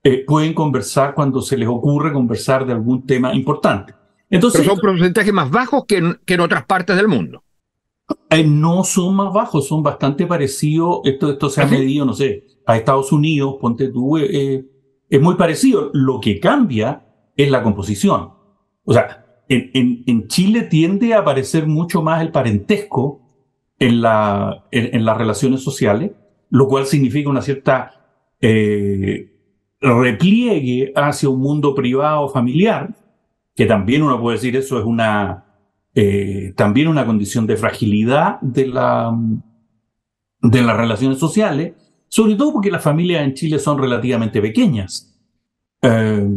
eh, 0.04 0.24
pueden 0.26 0.52
conversar 0.52 1.14
cuando 1.14 1.40
se 1.40 1.56
les 1.56 1.68
ocurre 1.68 2.12
conversar 2.12 2.66
de 2.66 2.72
algún 2.72 3.06
tema 3.06 3.34
importante. 3.34 3.94
Entonces, 4.28 4.62
Pero 4.62 4.74
son 4.74 4.80
porcentajes 4.80 5.32
más 5.32 5.50
bajos 5.50 5.84
que 5.86 5.98
en, 5.98 6.18
que 6.24 6.34
en 6.34 6.40
otras 6.40 6.64
partes 6.64 6.96
del 6.96 7.06
mundo. 7.06 7.44
Eh, 8.30 8.44
no 8.44 8.82
son 8.82 9.14
más 9.14 9.32
bajos, 9.32 9.68
son 9.68 9.82
bastante 9.82 10.26
parecidos. 10.26 11.00
Esto, 11.04 11.30
esto 11.30 11.48
se 11.48 11.60
ha 11.60 11.64
¿Ah, 11.64 11.68
medido, 11.68 12.04
no 12.04 12.14
sé, 12.14 12.46
a 12.66 12.76
Estados 12.76 13.12
Unidos, 13.12 13.56
ponte 13.60 13.88
tú, 13.88 14.18
eh, 14.18 14.64
es 15.08 15.20
muy 15.20 15.36
parecido. 15.36 15.90
Lo 15.92 16.20
que 16.20 16.40
cambia 16.40 17.06
es 17.36 17.50
la 17.50 17.62
composición. 17.62 18.32
O 18.84 18.92
sea, 18.92 19.24
en, 19.48 19.70
en, 19.74 20.04
en, 20.06 20.28
Chile 20.28 20.62
tiende 20.62 21.14
a 21.14 21.20
aparecer 21.20 21.66
mucho 21.66 22.02
más 22.02 22.22
el 22.22 22.32
parentesco 22.32 23.21
en, 23.82 24.00
la, 24.00 24.64
en, 24.70 25.04
las 25.04 25.18
relaciones 25.18 25.60
sociales, 25.62 26.12
lo 26.50 26.68
cual 26.68 26.86
significa 26.86 27.28
una 27.28 27.42
cierta 27.42 27.90
eh, 28.40 29.32
repliegue 29.80 30.92
hacia 30.94 31.28
un 31.28 31.40
mundo 31.40 31.74
privado 31.74 32.28
familiar, 32.28 32.94
que 33.56 33.66
también 33.66 34.02
uno 34.02 34.20
puede 34.20 34.36
decir 34.36 34.54
eso 34.54 34.78
es 34.78 34.84
una, 34.84 35.46
eh, 35.96 36.52
también 36.56 36.86
una 36.86 37.04
condición 37.04 37.44
de 37.44 37.56
fragilidad 37.56 38.40
de, 38.40 38.68
la, 38.68 39.18
de 40.40 40.62
las 40.62 40.76
relaciones 40.76 41.18
sociales, 41.18 41.74
sobre 42.06 42.36
todo 42.36 42.52
porque 42.52 42.70
las 42.70 42.84
familias 42.84 43.24
en 43.24 43.34
Chile 43.34 43.58
son 43.58 43.78
relativamente 43.78 44.40
pequeñas. 44.40 45.18
Eh, 45.82 46.28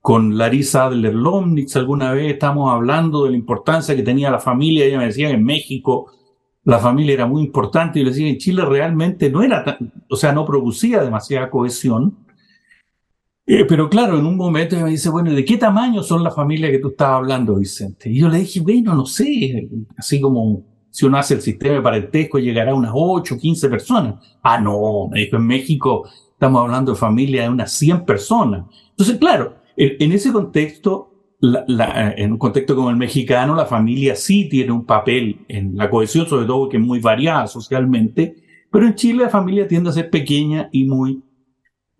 con 0.00 0.36
Larisa 0.36 0.84
Adler-Lomnitz 0.84 1.76
alguna 1.76 2.12
vez 2.12 2.34
estamos 2.34 2.70
hablando 2.70 3.24
de 3.24 3.30
la 3.30 3.38
importancia 3.38 3.96
que 3.96 4.02
tenía 4.02 4.30
la 4.30 4.38
familia, 4.38 4.84
ella 4.84 4.98
me 4.98 5.06
decía 5.06 5.28
que 5.28 5.34
en 5.34 5.44
México 5.44 6.10
la 6.64 6.78
familia 6.78 7.14
era 7.14 7.26
muy 7.26 7.42
importante, 7.42 8.00
y 8.00 8.04
yo 8.04 8.10
decía, 8.10 8.28
en 8.28 8.38
Chile 8.38 8.64
realmente 8.64 9.30
no 9.30 9.42
era 9.42 9.64
tan, 9.64 9.92
o 10.08 10.16
sea, 10.16 10.32
no 10.32 10.44
producía 10.44 11.02
demasiada 11.02 11.50
cohesión, 11.50 12.24
eh, 13.46 13.66
pero 13.66 13.90
claro, 13.90 14.18
en 14.18 14.24
un 14.24 14.36
momento 14.36 14.74
me 14.76 14.90
dice, 14.90 15.10
bueno, 15.10 15.30
¿de 15.30 15.44
qué 15.44 15.58
tamaño 15.58 16.02
son 16.02 16.24
las 16.24 16.34
familias 16.34 16.70
que 16.70 16.78
tú 16.78 16.88
estabas 16.88 17.16
hablando, 17.18 17.56
Vicente? 17.56 18.08
Y 18.08 18.20
yo 18.20 18.28
le 18.28 18.38
dije, 18.38 18.60
bueno, 18.60 18.94
no 18.94 19.04
sé, 19.04 19.68
así 19.98 20.18
como 20.18 20.64
si 20.90 21.04
uno 21.04 21.18
hace 21.18 21.34
el 21.34 21.42
sistema 21.42 21.74
de 21.74 21.82
parentesco 21.82 22.38
llegará 22.38 22.70
a 22.70 22.74
unas 22.74 22.92
8, 22.94 23.36
15 23.36 23.68
personas. 23.68 24.14
Ah, 24.42 24.58
no, 24.58 25.08
me 25.10 25.20
dijo, 25.20 25.36
en 25.36 25.46
México 25.46 26.08
estamos 26.32 26.62
hablando 26.62 26.92
de 26.92 26.98
familias 26.98 27.46
de 27.46 27.50
unas 27.50 27.72
100 27.72 28.04
personas. 28.06 28.64
Entonces, 28.90 29.18
claro, 29.18 29.56
en, 29.76 30.12
ese 30.12 30.32
contexto, 30.32 31.13
en 32.18 32.32
un 32.32 32.38
contexto 32.38 32.74
como 32.74 32.90
el 32.90 32.96
mexicano, 32.96 33.54
la 33.54 33.66
familia 33.66 34.16
sí 34.16 34.48
tiene 34.48 34.72
un 34.72 34.86
papel 34.86 35.40
en 35.48 35.76
la 35.76 35.90
cohesión, 35.90 36.26
sobre 36.26 36.46
todo 36.46 36.68
que 36.68 36.76
es 36.76 36.82
muy 36.82 37.00
variada 37.00 37.46
socialmente, 37.46 38.36
pero 38.70 38.86
en 38.86 38.94
Chile 38.94 39.24
la 39.24 39.30
familia 39.30 39.68
tiende 39.68 39.90
a 39.90 39.92
ser 39.92 40.10
pequeña 40.10 40.68
y 40.72 40.84
muy... 40.84 41.22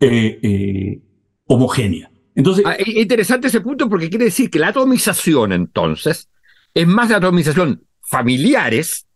Eh, 0.01 0.39
eh, 0.43 1.01
homogénea. 1.47 2.11
Entonces, 2.35 2.65
ah, 2.67 2.77
interesante 2.85 3.49
ese 3.49 3.61
punto 3.61 3.89
porque 3.89 4.11
quiere 4.11 4.27
decir 4.27 4.51
que 4.51 4.59
la 4.59 4.69
atomización 4.69 5.53
entonces 5.53 6.29
es 6.73 6.87
más 6.87 7.09
de 7.09 7.15
atomización 7.15 7.87
familiares, 8.03 9.07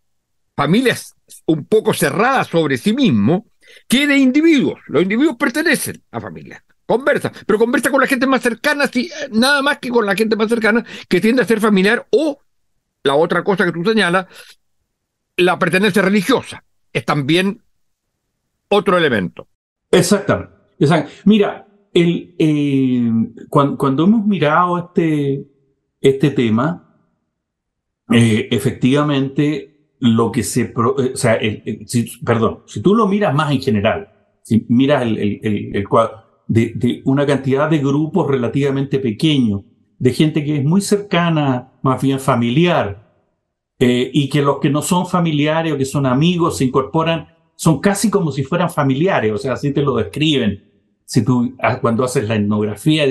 familias 0.56 1.14
un 1.46 1.64
poco 1.64 1.92
cerradas 1.94 2.48
sobre 2.48 2.78
sí 2.78 2.92
mismo, 2.92 3.46
que 3.88 4.06
de 4.06 4.16
individuos. 4.16 4.80
Los 4.86 5.02
individuos 5.02 5.36
pertenecen 5.36 6.02
a 6.10 6.20
familias, 6.20 6.62
conversa, 6.88 7.30
pero 7.46 7.58
conversa 7.58 7.90
con 7.90 8.00
la 8.00 8.06
gente 8.06 8.26
más 8.26 8.40
cercana, 8.40 8.86
sí, 8.86 9.10
nada 9.30 9.60
más 9.60 9.78
que 9.78 9.90
con 9.90 10.06
la 10.06 10.16
gente 10.16 10.36
más 10.36 10.48
cercana 10.48 10.82
que 11.06 11.20
tiende 11.20 11.42
a 11.42 11.44
ser 11.44 11.60
familiar 11.60 12.06
o 12.10 12.40
la 13.02 13.14
otra 13.14 13.44
cosa 13.44 13.66
que 13.66 13.72
tú 13.72 13.84
señalas, 13.84 14.26
la 15.36 15.58
pertenencia 15.58 16.00
religiosa. 16.00 16.64
Es 16.92 17.04
también 17.04 17.62
otro 18.68 18.96
elemento. 18.96 19.46
Exactamente. 19.90 20.54
Exacto. 20.78 21.12
Mira, 21.26 21.66
eh, 21.92 23.10
cuando, 23.50 24.04
hemos 24.04 24.26
mirado 24.26 24.78
este, 24.78 25.46
este 26.00 26.30
tema, 26.30 27.04
eh, 28.10 28.48
efectivamente 28.50 29.94
lo 30.00 30.32
que 30.32 30.42
se... 30.42 30.62
Eh, 30.62 30.72
o 30.74 31.16
sea, 31.16 31.38
perdón, 32.24 32.62
si 32.66 32.80
tú 32.80 32.94
lo 32.94 33.06
miras 33.06 33.34
más 33.34 33.52
en 33.52 33.60
general, 33.60 34.10
si 34.42 34.64
miras 34.70 35.02
el, 35.02 35.86
cuadro 35.86 36.27
de, 36.48 37.02
una 37.04 37.24
cantidad 37.24 37.70
de 37.70 37.78
grupos 37.78 38.26
relativamente 38.26 38.98
pequeños, 38.98 39.62
de 39.98 40.12
gente 40.12 40.44
que 40.44 40.56
es 40.56 40.64
muy 40.64 40.80
cercana, 40.80 41.72
más 41.82 42.02
bien 42.02 42.18
familiar, 42.18 43.06
y 43.80 44.28
que 44.28 44.42
los 44.42 44.58
que 44.58 44.70
no 44.70 44.82
son 44.82 45.06
familiares 45.06 45.72
o 45.72 45.78
que 45.78 45.84
son 45.84 46.04
amigos 46.04 46.56
se 46.56 46.64
incorporan, 46.64 47.28
son 47.54 47.78
casi 47.78 48.10
como 48.10 48.32
si 48.32 48.42
fueran 48.42 48.70
familiares, 48.70 49.32
o 49.32 49.38
sea, 49.38 49.52
así 49.52 49.72
te 49.72 49.82
lo 49.82 49.94
describen 49.94 50.68
si 51.08 51.24
tú 51.24 51.54
ah, 51.60 51.80
cuando 51.80 52.04
haces 52.04 52.28
la 52.28 52.36
etnografía, 52.36 53.06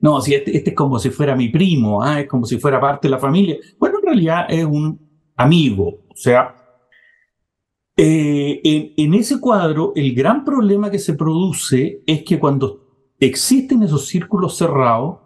no, 0.00 0.20
si 0.20 0.34
este, 0.34 0.54
este, 0.54 0.70
es 0.70 0.76
como 0.76 0.98
si 0.98 1.08
fuera 1.08 1.34
mi 1.34 1.48
primo, 1.48 2.02
¿ah? 2.02 2.20
es 2.20 2.28
como 2.28 2.44
si 2.44 2.58
fuera 2.58 2.78
parte 2.78 3.08
de 3.08 3.12
la 3.12 3.18
familia. 3.18 3.56
Bueno, 3.78 3.98
en 4.00 4.04
realidad 4.04 4.46
es 4.50 4.66
un 4.66 5.00
amigo. 5.34 6.00
O 6.10 6.14
sea, 6.14 6.54
eh, 7.96 8.92
en, 8.98 9.14
ese 9.14 9.40
cuadro, 9.40 9.92
el 9.96 10.14
gran 10.14 10.44
problema 10.44 10.90
que 10.90 10.98
se 10.98 11.14
produce 11.14 12.02
es 12.06 12.22
que 12.22 12.38
cuando 12.38 12.87
existen 13.18 13.82
esos 13.82 14.06
círculos 14.06 14.56
cerrados, 14.56 15.18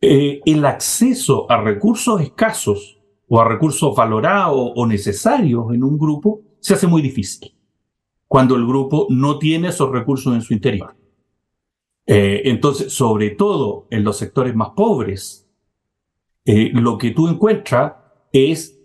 eh, 0.00 0.40
el 0.44 0.64
acceso 0.64 1.50
a 1.50 1.60
recursos 1.60 2.20
escasos 2.20 3.00
o 3.28 3.40
a 3.40 3.48
recursos 3.48 3.94
valorados 3.94 4.72
o 4.74 4.86
necesarios 4.86 5.72
en 5.72 5.82
un 5.82 5.98
grupo 5.98 6.42
se 6.60 6.74
hace 6.74 6.86
muy 6.86 7.02
difícil 7.02 7.56
cuando 8.28 8.56
el 8.56 8.66
grupo 8.66 9.06
no 9.10 9.38
tiene 9.38 9.68
esos 9.68 9.90
recursos 9.90 10.34
en 10.34 10.42
su 10.42 10.52
interior. 10.52 10.96
Eh, 12.06 12.42
entonces, 12.44 12.92
sobre 12.92 13.30
todo 13.30 13.86
en 13.90 14.04
los 14.04 14.16
sectores 14.16 14.54
más 14.54 14.70
pobres, 14.70 15.48
eh, 16.44 16.70
lo 16.72 16.98
que 16.98 17.10
tú 17.10 17.28
encuentras 17.28 17.94
es 18.32 18.75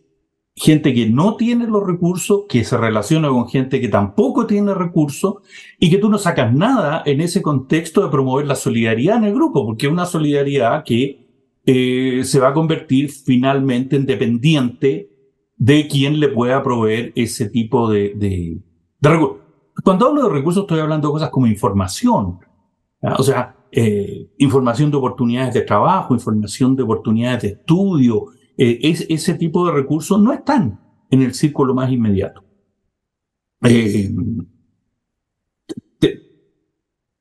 gente 0.55 0.93
que 0.93 1.09
no 1.09 1.37
tiene 1.37 1.67
los 1.67 1.85
recursos, 1.85 2.43
que 2.49 2.63
se 2.63 2.77
relaciona 2.77 3.29
con 3.29 3.47
gente 3.47 3.79
que 3.79 3.87
tampoco 3.87 4.45
tiene 4.45 4.73
recursos 4.73 5.35
y 5.79 5.89
que 5.89 5.97
tú 5.97 6.09
no 6.09 6.17
sacas 6.17 6.53
nada 6.53 7.03
en 7.05 7.21
ese 7.21 7.41
contexto 7.41 8.03
de 8.03 8.09
promover 8.09 8.45
la 8.45 8.55
solidaridad 8.55 9.17
en 9.17 9.25
el 9.25 9.33
grupo, 9.33 9.65
porque 9.65 9.87
es 9.87 9.91
una 9.91 10.05
solidaridad 10.05 10.83
que 10.83 11.27
eh, 11.65 12.21
se 12.23 12.39
va 12.39 12.49
a 12.49 12.53
convertir 12.53 13.11
finalmente 13.11 13.95
en 13.95 14.05
dependiente 14.05 15.09
de 15.57 15.87
quien 15.87 16.19
le 16.19 16.27
pueda 16.27 16.63
proveer 16.63 17.13
ese 17.15 17.49
tipo 17.49 17.89
de, 17.89 18.59
recursos. 18.99 19.37
Cuando 19.83 20.07
hablo 20.07 20.23
de 20.23 20.33
recursos 20.33 20.63
estoy 20.63 20.79
hablando 20.79 21.07
de 21.07 21.13
cosas 21.13 21.29
como 21.29 21.47
información, 21.47 22.39
o 23.01 23.23
sea, 23.23 23.55
eh, 23.71 24.27
información 24.37 24.91
de 24.91 24.97
oportunidades 24.97 25.53
de 25.53 25.61
trabajo, 25.61 26.13
información 26.13 26.75
de 26.75 26.83
oportunidades 26.83 27.41
de 27.43 27.47
estudio, 27.49 28.25
eh, 28.57 28.79
ese 29.09 29.33
tipo 29.35 29.65
de 29.65 29.73
recursos 29.73 30.19
no 30.21 30.33
están 30.33 30.79
en 31.09 31.21
el 31.21 31.33
círculo 31.33 31.73
más 31.73 31.91
inmediato. 31.91 32.43
Eh, 33.63 34.11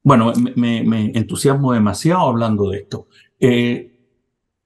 bueno, 0.02 0.32
me, 0.56 1.12
entusiasmo 1.14 1.72
demasiado 1.72 2.28
hablando 2.28 2.70
de 2.70 2.78
esto. 2.78 3.08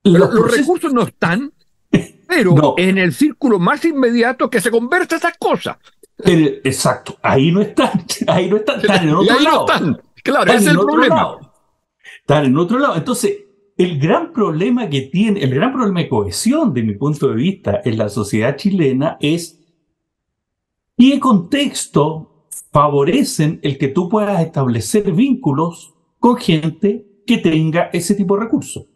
los, 0.05 0.53
recursos 0.57 0.92
no 0.92 1.03
están, 1.03 1.53
pero 2.29 2.74
en 2.79 2.98
el 2.98 3.12
círculo 3.12 3.59
más 3.59 3.85
inmediato 3.85 4.48
que 4.48 4.61
se 4.61 4.70
conversa 4.70 5.16
esas 5.16 5.37
cosas. 5.38 5.77
exacto, 6.18 7.18
ahí 7.22 7.50
no 7.50 7.61
están, 7.61 8.05
ahí 8.27 8.48
no 8.48 8.57
están, 8.57 8.81
están 8.81 9.09
en 9.09 9.14
otro 9.16 9.40
lado. 9.40 9.66
están. 9.66 10.03
Claro, 10.22 10.53
ese 10.53 10.64
es 10.64 10.70
el 10.70 10.79
problema. 10.79 11.37
Están 12.20 12.46
en 12.46 12.57
otro 12.57 12.79
lado. 12.79 12.96
Entonces, 12.96 13.44
el 13.77 13.99
gran 13.99 14.33
problema 14.33 14.89
que 14.89 15.03
tiene, 15.03 15.43
el 15.43 15.55
gran 15.55 15.73
problema 15.73 16.01
de 16.01 16.09
cohesión, 16.09 16.73
de 16.73 16.83
mi 16.83 16.95
punto 16.95 17.29
de 17.29 17.35
vista, 17.35 17.81
en 17.85 17.99
la 17.99 18.09
sociedad 18.09 18.57
chilena 18.57 19.17
es 19.21 19.61
qué 20.97 21.19
contexto 21.19 22.47
favorecen 22.73 23.59
el 23.63 23.79
que 23.79 23.89
tú 23.89 24.09
puedas 24.09 24.41
establecer 24.41 25.13
vínculos 25.13 25.95
con 26.19 26.37
gente 26.37 27.05
que 27.27 27.39
tenga 27.39 27.91
ese 27.93 28.15
tipo 28.15 28.37
de 28.37 28.45
recursos. 28.45 28.87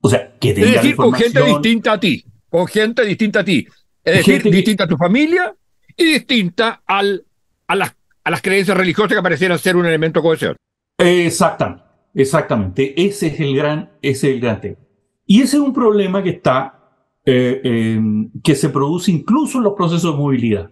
O 0.00 0.08
sea, 0.08 0.36
que 0.38 0.54
tenga. 0.54 0.68
Es 0.68 0.74
decir, 0.74 0.96
con 0.96 1.12
gente 1.12 1.42
distinta 1.42 1.92
a 1.92 2.00
ti. 2.00 2.24
Con 2.48 2.66
gente 2.66 3.04
distinta 3.04 3.40
a 3.40 3.44
ti. 3.44 3.66
Es 4.04 4.26
decir, 4.26 4.42
distinta 4.50 4.84
a 4.84 4.88
tu 4.88 4.96
familia 4.96 5.54
y 5.96 6.04
distinta 6.04 6.82
al, 6.86 7.24
a, 7.66 7.74
las, 7.74 7.94
a 8.24 8.30
las 8.30 8.40
creencias 8.40 8.76
religiosas 8.76 9.16
que 9.16 9.22
parecieran 9.22 9.58
ser 9.58 9.76
un 9.76 9.86
elemento 9.86 10.20
de 10.20 10.22
cohesión. 10.22 10.56
Exactamente, 10.96 11.84
exactamente. 12.22 13.00
Ese 13.00 13.28
es 13.28 13.40
el 13.40 13.54
gran, 13.54 13.90
ese 14.02 14.28
es 14.28 14.34
el 14.34 14.40
gran 14.40 14.60
tema. 14.60 14.78
Y 15.26 15.40
ese 15.40 15.56
es 15.56 15.62
un 15.62 15.72
problema 15.72 16.22
que 16.22 16.30
está, 16.30 16.74
eh, 17.24 18.00
que 18.42 18.54
se 18.54 18.70
produce 18.70 19.12
incluso 19.12 19.58
en 19.58 19.64
los 19.64 19.74
procesos 19.74 20.12
de 20.12 20.18
movilidad. 20.18 20.70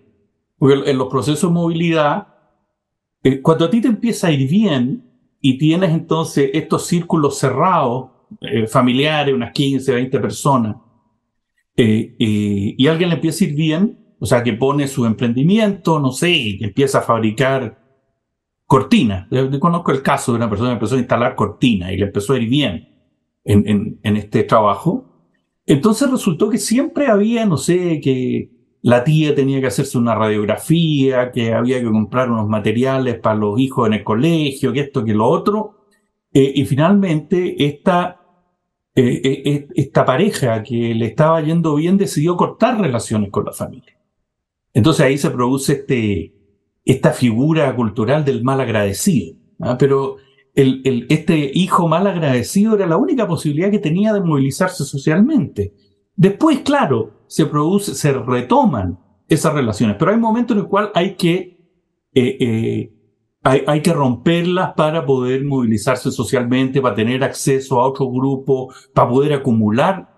Porque 0.59 0.91
en 0.91 0.99
los 0.99 1.09
procesos 1.09 1.51
de 1.51 1.55
movilidad, 1.55 2.29
eh, 3.23 3.41
cuando 3.43 3.67
a 3.67 3.71
ti 3.71 3.81
te 3.81 3.89
empieza 3.89 4.29
a 4.29 4.33
ir 4.33 4.49
bien 4.49 5.05
y 5.41 5.59
tienes 5.59 5.91
entonces 5.91 6.51
estos 6.55 6.87
círculos 6.87 7.39
cerrados, 7.39 8.11
eh, 8.41 8.67
familiares, 8.67 9.35
unas 9.35 9.53
15, 9.53 9.93
20 9.93 10.19
personas, 10.19 10.77
y 11.79 12.87
alguien 12.87 13.11
le 13.11 13.17
empieza 13.17 13.45
a 13.45 13.49
ir 13.49 13.55
bien, 13.55 14.07
o 14.19 14.25
sea, 14.25 14.43
que 14.43 14.55
pone 14.55 14.89
su 14.89 15.05
emprendimiento, 15.05 16.01
no 16.01 16.11
sé, 16.11 16.31
y 16.31 16.65
empieza 16.65 17.01
a 17.01 17.03
fabricar 17.03 17.86
cortina. 18.67 19.29
Yo 19.31 19.59
conozco 19.61 19.93
el 19.93 20.03
caso 20.03 20.33
de 20.33 20.37
una 20.37 20.51
persona 20.51 20.71
que 20.71 20.75
empezó 20.75 20.97
a 20.97 20.99
instalar 20.99 21.35
cortina 21.35 21.93
y 21.93 21.97
le 21.97 22.07
empezó 22.07 22.33
a 22.33 22.39
ir 22.39 22.49
bien 22.49 22.89
en, 23.45 23.99
en, 24.03 24.17
este 24.17 24.43
trabajo. 24.43 25.05
Entonces 25.65 26.11
resultó 26.11 26.51
que 26.51 26.59
siempre 26.59 27.07
había, 27.07 27.47
no 27.47 27.57
sé, 27.57 28.01
que 28.01 28.51
la 28.83 29.05
tía 29.05 29.35
tenía 29.35 29.61
que 29.61 29.69
hacerse 29.69 29.99
una 29.99 30.15
radiografía, 30.15 31.31
que 31.31 31.53
había 31.53 31.81
que 31.81 31.87
comprar 31.87 32.31
unos 32.31 32.49
materiales 32.49 33.19
para 33.19 33.37
los 33.37 33.59
hijos 33.59 33.87
en 33.87 33.95
el 33.95 34.05
colegio, 34.05 34.73
que 34.73 34.81
esto, 34.81 35.05
que 35.05 35.15
lo 35.15 35.27
otro. 35.27 35.87
Eh, 36.33 36.53
y 36.57 36.65
finalmente 36.67 37.65
eh, 37.65 37.81
eh, 38.95 39.69
esta 39.75 40.05
pareja 40.05 40.63
que 40.63 40.95
le 40.95 41.07
estaba 41.07 41.41
yendo 41.41 41.75
bien 41.77 41.97
decidió 41.97 42.37
cortar 42.37 42.81
relaciones 42.81 43.31
con 43.31 43.45
la 43.45 43.53
familia. 43.53 43.97
Entonces 44.75 45.07
ahí 45.07 45.19
se 45.19 45.31
produce 45.31 45.73
este, 45.73 46.36
esta 46.87 47.13
figura 47.13 47.75
cultural 47.77 48.25
del 48.25 48.43
mal 48.43 48.61
agradecido. 48.61 49.37
¿ah? 49.61 49.77
Pero 49.77 50.17
este 50.55 51.51
hijo 51.53 51.87
mal 51.87 52.07
agradecido 52.07 52.77
era 52.77 52.87
la 52.87 52.97
única 52.97 53.29
posibilidad 53.29 53.71
que 53.71 53.81
tenía 53.81 54.15
de 54.15 54.23
movilizarse 54.23 54.85
socialmente. 54.85 55.75
Después, 56.15 56.61
claro, 56.61 57.25
se 57.27 57.45
produce, 57.45 57.95
se 57.95 58.13
retoman 58.15 58.99
esas 59.29 59.53
relaciones, 59.53 59.97
pero 59.99 60.13
hay 60.13 60.17
momentos 60.17 60.57
en 60.57 60.63
los 60.63 60.71
cuales 60.71 60.93
hay 60.95 61.17
que, 61.17 61.59
eh, 62.15 62.37
eh, 62.41 62.93
hay, 63.43 63.83
que 63.83 63.93
romperlas 63.93 64.73
para 64.75 65.05
poder 65.05 65.45
movilizarse 65.45 66.11
socialmente, 66.11 66.81
para 66.81 66.95
tener 66.95 67.23
acceso 67.23 67.81
a 67.81 67.87
otro 67.89 68.11
grupo, 68.11 68.73
para 68.95 69.09
poder 69.09 69.35
acumular 69.35 70.09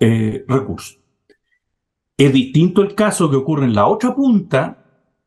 eh, 0.00 0.44
recursos. 0.48 0.98
Es 2.16 2.32
distinto 2.32 2.82
el 2.82 2.94
caso 2.94 3.30
que 3.30 3.36
ocurre 3.36 3.64
en 3.64 3.74
la 3.74 3.86
otra 3.86 4.14
punta, 4.14 4.77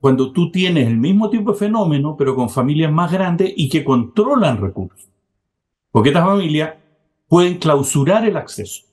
cuando 0.01 0.31
tú 0.31 0.51
tienes 0.51 0.87
el 0.87 0.97
mismo 0.97 1.29
tipo 1.29 1.51
de 1.51 1.59
fenómeno, 1.59 2.17
pero 2.17 2.35
con 2.35 2.49
familias 2.49 2.91
más 2.91 3.11
grandes 3.11 3.53
y 3.55 3.69
que 3.69 3.83
controlan 3.83 4.59
recursos. 4.59 5.07
Porque 5.91 6.09
estas 6.09 6.25
familias 6.25 6.73
pueden 7.27 7.59
clausurar 7.59 8.25
el 8.27 8.35
acceso. 8.35 8.83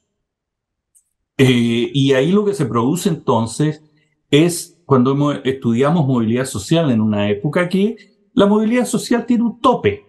Eh, 1.39 1.91
y 1.95 2.13
ahí 2.13 2.31
lo 2.31 2.45
que 2.45 2.53
se 2.53 2.67
produce 2.67 3.09
entonces 3.09 3.83
es 4.31 4.79
cuando 4.85 5.33
estudiamos 5.33 6.07
movilidad 6.07 6.45
social 6.45 6.91
en 6.91 7.01
una 7.01 7.31
época 7.31 7.71
que 7.71 7.97
la 8.35 8.45
movilidad 8.47 8.85
social 8.85 9.25
tiene 9.25 9.45
un 9.45 9.61
tope. 9.63 10.05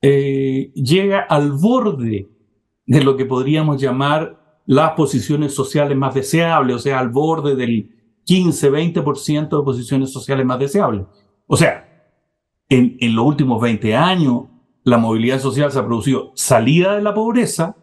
Eh, 0.00 0.70
llega 0.74 1.20
al 1.20 1.50
borde 1.50 2.28
de 2.86 3.02
lo 3.02 3.16
que 3.16 3.24
podríamos 3.24 3.80
llamar 3.80 4.60
las 4.66 4.92
posiciones 4.92 5.52
sociales 5.52 5.98
más 5.98 6.14
deseables, 6.14 6.76
o 6.76 6.78
sea, 6.78 7.00
al 7.00 7.08
borde 7.08 7.56
del 7.56 7.95
15, 8.26 8.70
20% 8.70 9.56
de 9.56 9.64
posiciones 9.64 10.12
sociales 10.12 10.44
más 10.44 10.58
deseables. 10.58 11.06
O 11.46 11.56
sea, 11.56 12.12
en, 12.68 12.96
en, 13.00 13.14
los 13.14 13.24
últimos 13.24 13.62
20 13.62 13.94
años, 13.94 14.46
la 14.82 14.98
movilidad 14.98 15.38
social 15.38 15.70
se 15.70 15.78
ha 15.78 15.86
producido 15.86 16.32
salida 16.34 16.96
de 16.96 17.02
la 17.02 17.14
pobreza, 17.14 17.76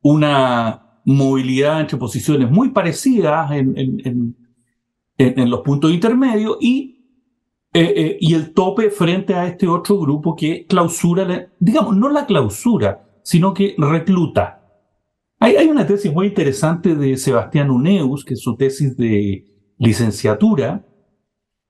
una 0.00 1.02
movilidad 1.04 1.80
entre 1.80 1.98
posiciones 1.98 2.48
muy 2.50 2.70
parecidas 2.70 3.50
en, 3.50 4.36
en, 5.18 5.50
los 5.50 5.60
puntos 5.60 5.90
intermedios 5.90 6.56
y, 6.60 7.04
eh, 7.74 7.92
eh, 7.96 8.18
y 8.20 8.34
el 8.34 8.54
tope 8.54 8.90
frente 8.90 9.34
a 9.34 9.46
este 9.46 9.66
otro 9.66 9.98
grupo 9.98 10.36
que 10.36 10.66
clausura, 10.66 11.50
digamos, 11.58 11.96
no 11.96 12.08
la 12.08 12.26
clausura, 12.26 13.20
sino 13.22 13.52
que 13.52 13.74
recluta. 13.76 14.62
Hay, 15.40 15.56
hay 15.56 15.66
una 15.66 15.86
tesis 15.86 16.12
muy 16.12 16.28
interesante 16.28 16.94
de 16.94 17.16
Sebastián 17.16 17.70
Uneus, 17.70 18.24
que 18.24 18.34
es 18.34 18.40
su 18.40 18.56
tesis 18.56 18.96
de 18.96 19.50
licenciatura, 19.80 20.86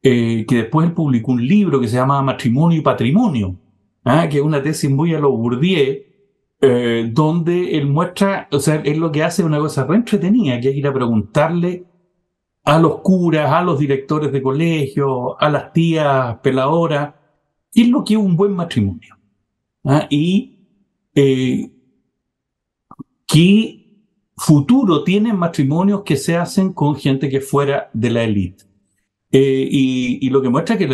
eh, 0.03 0.45
que 0.47 0.57
después 0.57 0.87
él 0.89 0.95
publicó 0.95 1.33
un 1.33 1.47
libro 1.47 1.81
que 1.81 1.89
se 1.89 1.97
llama 1.97 2.21
Matrimonio 2.23 2.79
y 2.79 2.83
Patrimonio, 2.83 3.57
¿ah? 4.05 4.29
que 4.29 4.39
es 4.39 4.43
una 4.43 4.63
tesis 4.63 4.91
muy 4.91 5.15
a 5.15 5.21
lo 5.21 5.31
Bourdieu, 5.31 6.03
eh, 6.61 7.09
donde 7.13 7.79
él 7.79 7.87
muestra, 7.87 8.49
o 8.51 8.59
sea, 8.59 8.77
él 8.85 8.99
lo 8.99 9.13
que 9.13 9.23
hace 9.23 9.45
una 9.45 9.59
cosa 9.59 9.85
re 9.85 9.97
entretenida, 9.97 10.61
que 10.61 10.71
ir 10.71 10.87
a 10.87 10.93
preguntarle 10.93 11.85
a 12.65 12.79
los 12.79 13.01
curas, 13.01 13.51
a 13.53 13.63
los 13.63 13.79
directores 13.79 14.33
de 14.33 14.43
colegio, 14.43 15.41
a 15.41 15.49
las 15.49 15.73
tías 15.73 16.39
peladoras, 16.43 17.15
qué 17.73 17.83
es 17.83 17.89
lo 17.89 18.05
que 18.05 18.15
es 18.15 18.21
un 18.21 18.37
buen 18.37 18.53
matrimonio. 18.53 19.17
¿ah? 19.85 20.07
Y 20.11 20.59
eh, 21.15 21.71
futuro 24.41 25.05
tienen 25.05 25.37
matrimonios 25.37 26.03
que 26.03 26.17
se 26.17 26.35
hacen 26.35 26.73
con 26.73 26.97
gente 26.97 27.29
que 27.29 27.43
fuera 27.43 27.91
de 27.93 28.09
la 28.09 28.23
élite. 28.23 28.65
Eh, 29.31 29.69
y, 29.71 30.31
lo 30.31 30.41
que 30.41 30.49
muestra 30.49 30.79
que 30.79 30.89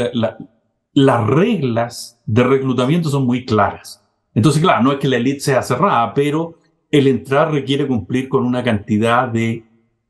las 0.93 1.27
reglas 1.29 2.21
de 2.27 2.43
reclutamiento 2.43 3.09
son 3.09 3.25
muy 3.25 3.45
claras. 3.45 4.05
Entonces, 4.35 4.61
claro, 4.61 4.83
no 4.83 4.93
es 4.93 4.99
que 4.99 5.07
la 5.07 5.19
élite 5.19 5.39
sea 5.41 5.63
cerrada, 5.63 6.13
pero 6.13 6.59
el 6.91 7.07
entrar 7.07 7.53
requiere 7.53 7.87
cumplir 7.87 8.29
con 8.29 8.45
una 8.45 8.65
cantidad 8.65 9.29
de, 9.29 9.65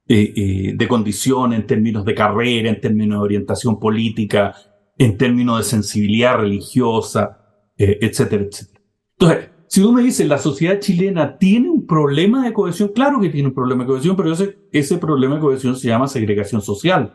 eh, 0.09 0.33
eh, 0.35 0.72
de 0.75 0.88
condiciones 0.88 1.61
en 1.61 1.66
términos 1.66 2.07
de 2.07 2.14
carrera, 2.14 2.70
en 2.70 2.81
términos 2.81 3.18
de 3.18 3.25
orientación 3.25 3.79
política, 3.79 4.55
en 4.96 5.18
términos 5.18 5.59
de 5.59 5.64
sensibilidad 5.64 6.38
religiosa, 6.38 7.38
etcétera, 7.77 8.44
etcétera. 8.44 8.81
Entonces, 9.18 9.51
si 9.77 9.83
tú 9.83 9.93
me 9.93 10.03
dices, 10.03 10.27
la 10.27 10.39
sociedad 10.39 10.81
chilena 10.81 11.37
tiene 11.37 11.69
un 11.69 11.87
problema 11.87 12.43
de 12.43 12.55
cohesión, 12.55 12.93
claro 12.95 13.21
que 13.21 13.29
tiene 13.29 13.49
un 13.49 13.55
problema 13.55 13.85
de 13.85 13.89
cohesión, 13.89 14.17
pero 14.17 14.33
ese, 14.33 14.97
problema 14.97 15.35
de 15.35 15.43
cohesión 15.43 15.77
se 15.77 15.89
llama 15.89 16.09
segregación 16.09 16.62
social. 16.62 17.12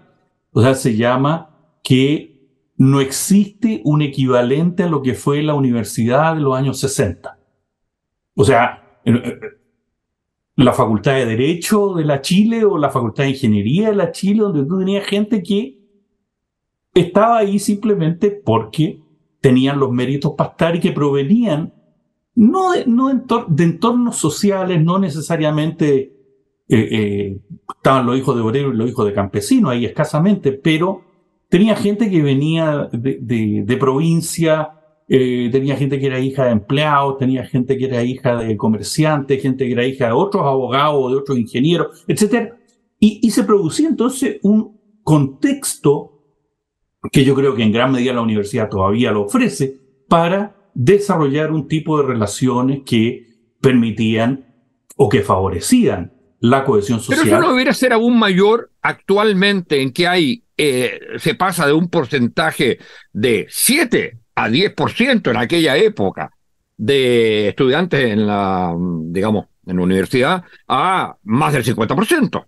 O 0.52 0.62
sea, 0.62 0.76
se 0.76 0.96
llama 0.96 1.58
que 1.84 2.40
no 2.78 3.02
existe 3.02 3.82
un 3.84 4.04
equivalente 4.04 4.84
a 4.84 4.90
lo 4.90 5.02
que 5.02 5.16
fue 5.16 5.42
la 5.42 5.56
universidad 5.56 6.36
de 6.36 6.42
los 6.42 6.56
años 6.56 6.80
60. 6.82 7.36
O 8.36 8.44
sea, 8.44 9.02
la 10.56 10.74
Facultad 10.74 11.14
de 11.14 11.26
Derecho 11.26 11.96
de 11.96 12.06
la 12.06 12.22
Chile 12.22 12.64
o 12.64 12.78
la 12.78 12.92
Facultad 12.92 13.24
de 13.24 13.32
Ingeniería 13.32 13.90
de 13.90 13.96
la 13.96 14.12
Chile, 14.12 14.42
donde 14.42 14.66
tú 14.66 14.78
tenías 14.78 15.08
gente 15.08 15.42
que 15.42 15.80
estaba 16.94 17.40
ahí 17.40 17.58
simplemente 17.58 18.30
porque 18.30 19.02
tenían 19.40 19.80
los 19.80 19.92
méritos 19.92 20.34
para 20.38 20.52
estar 20.52 20.76
y 20.76 20.80
que 20.80 20.92
provenían 20.92 21.81
no, 22.36 22.72
de, 22.72 22.86
no 22.86 23.10
de 23.48 23.64
entornos 23.64 24.18
sociales, 24.18 24.82
no 24.84 25.00
necesariamente 25.00 26.14
eh, 26.70 26.88
eh, 26.92 27.40
estaban 27.76 28.06
los 28.06 28.18
hijos 28.18 28.36
de 28.36 28.42
obrero 28.42 28.74
y 28.74 28.78
los 28.78 28.90
hijos 28.90 29.06
de 29.06 29.14
campesino 29.14 29.70
ahí 29.70 29.86
escasamente, 29.86 30.54
pero 30.54 31.04
tenía 31.50 31.76
gente 31.76 32.10
que 32.10 32.22
venía 32.22 32.90
de, 32.94 33.78
provincia, 33.78 34.80
eh, 35.10 35.50
tenía 35.52 35.76
gente 35.76 36.00
que 36.00 36.06
era 36.06 36.20
hija 36.20 36.46
de 36.46 36.52
empleados, 36.52 37.18
tenía 37.18 37.46
gente 37.46 37.78
que 37.78 37.86
era 37.86 38.04
hija 38.04 38.38
de 38.38 38.56
comerciantes, 38.56 39.42
gente 39.42 39.66
que 39.66 39.74
era 39.74 39.86
hija 39.86 40.08
de 40.08 40.14
otros 40.14 40.46
abogados, 40.46 41.12
de 41.12 41.18
otros 41.18 41.38
ingenieros, 41.38 42.06
etc. 42.08 42.54
Y, 43.00 43.20
y 43.22 43.32
se 43.32 43.44
producía 43.44 43.90
entonces 43.90 44.40
un 44.44 44.80
contexto 45.04 46.22
que 47.12 47.26
yo 47.26 47.36
creo 47.36 47.56
que 47.56 47.64
en 47.64 47.72
gran 47.72 47.92
medida 47.92 48.14
la 48.14 48.22
universidad 48.22 48.70
todavía 48.70 49.12
lo 49.12 49.24
ofrece 49.24 49.78
para 50.08 50.56
desarrollar 50.74 51.52
un 51.52 51.68
tipo 51.68 51.98
de 51.98 52.08
relaciones 52.08 52.82
que 52.86 53.28
permitían 53.60 54.54
o 54.96 55.10
que 55.10 55.22
favorecían 55.22 56.14
la 56.40 56.66
cohesión 56.66 57.00
social. 57.00 57.22
Pero 57.24 57.38
eso 57.38 57.46
no 57.46 57.52
debería 57.52 57.74
ser 57.74 57.94
aún 57.94 58.18
mayor 58.18 58.72
actualmente 58.82 59.82
en 59.82 59.94
que 59.94 60.08
hay, 60.08 60.44
eh, 60.58 61.00
se 61.18 61.36
pasa 61.36 61.68
de 61.68 61.74
un 61.74 61.88
porcentaje 61.90 62.80
de 63.14 63.48
7 63.50 64.18
a 64.36 64.50
10% 64.50 65.30
en 65.30 65.38
aquella 65.38 65.78
época 65.78 66.32
de 66.78 67.50
estudiantes 67.50 68.12
en 68.12 68.26
la, 68.26 68.76
digamos, 68.78 69.46
en 69.66 69.78
la 69.78 69.84
universidad 69.84 70.44
a 70.68 71.16
más 71.24 71.54
del 71.54 71.64
50%. 71.64 72.46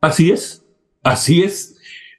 Así 0.00 0.32
es, 0.32 0.66
así 1.04 1.42
es. 1.42 1.76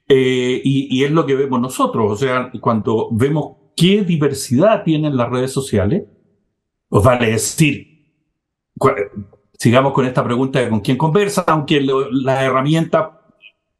Eh, 0.07 0.61
y, 0.63 0.87
y, 0.89 1.03
es 1.03 1.11
lo 1.11 1.25
que 1.25 1.35
vemos 1.35 1.59
nosotros. 1.59 2.11
O 2.11 2.15
sea, 2.15 2.51
cuando 2.59 3.09
vemos 3.11 3.60
qué 3.81 4.03
diversidad 4.03 4.83
tienen 4.83 5.17
las 5.17 5.27
redes 5.27 5.51
sociales, 5.51 6.03
os 6.87 7.03
vale 7.03 7.31
decir, 7.31 8.05
sigamos 9.57 9.93
con 9.93 10.05
esta 10.05 10.23
pregunta 10.23 10.59
de 10.59 10.69
con 10.69 10.81
quién 10.81 10.97
conversa, 10.97 11.43
aunque 11.47 11.81
las 11.81 12.43
herramientas 12.43 13.07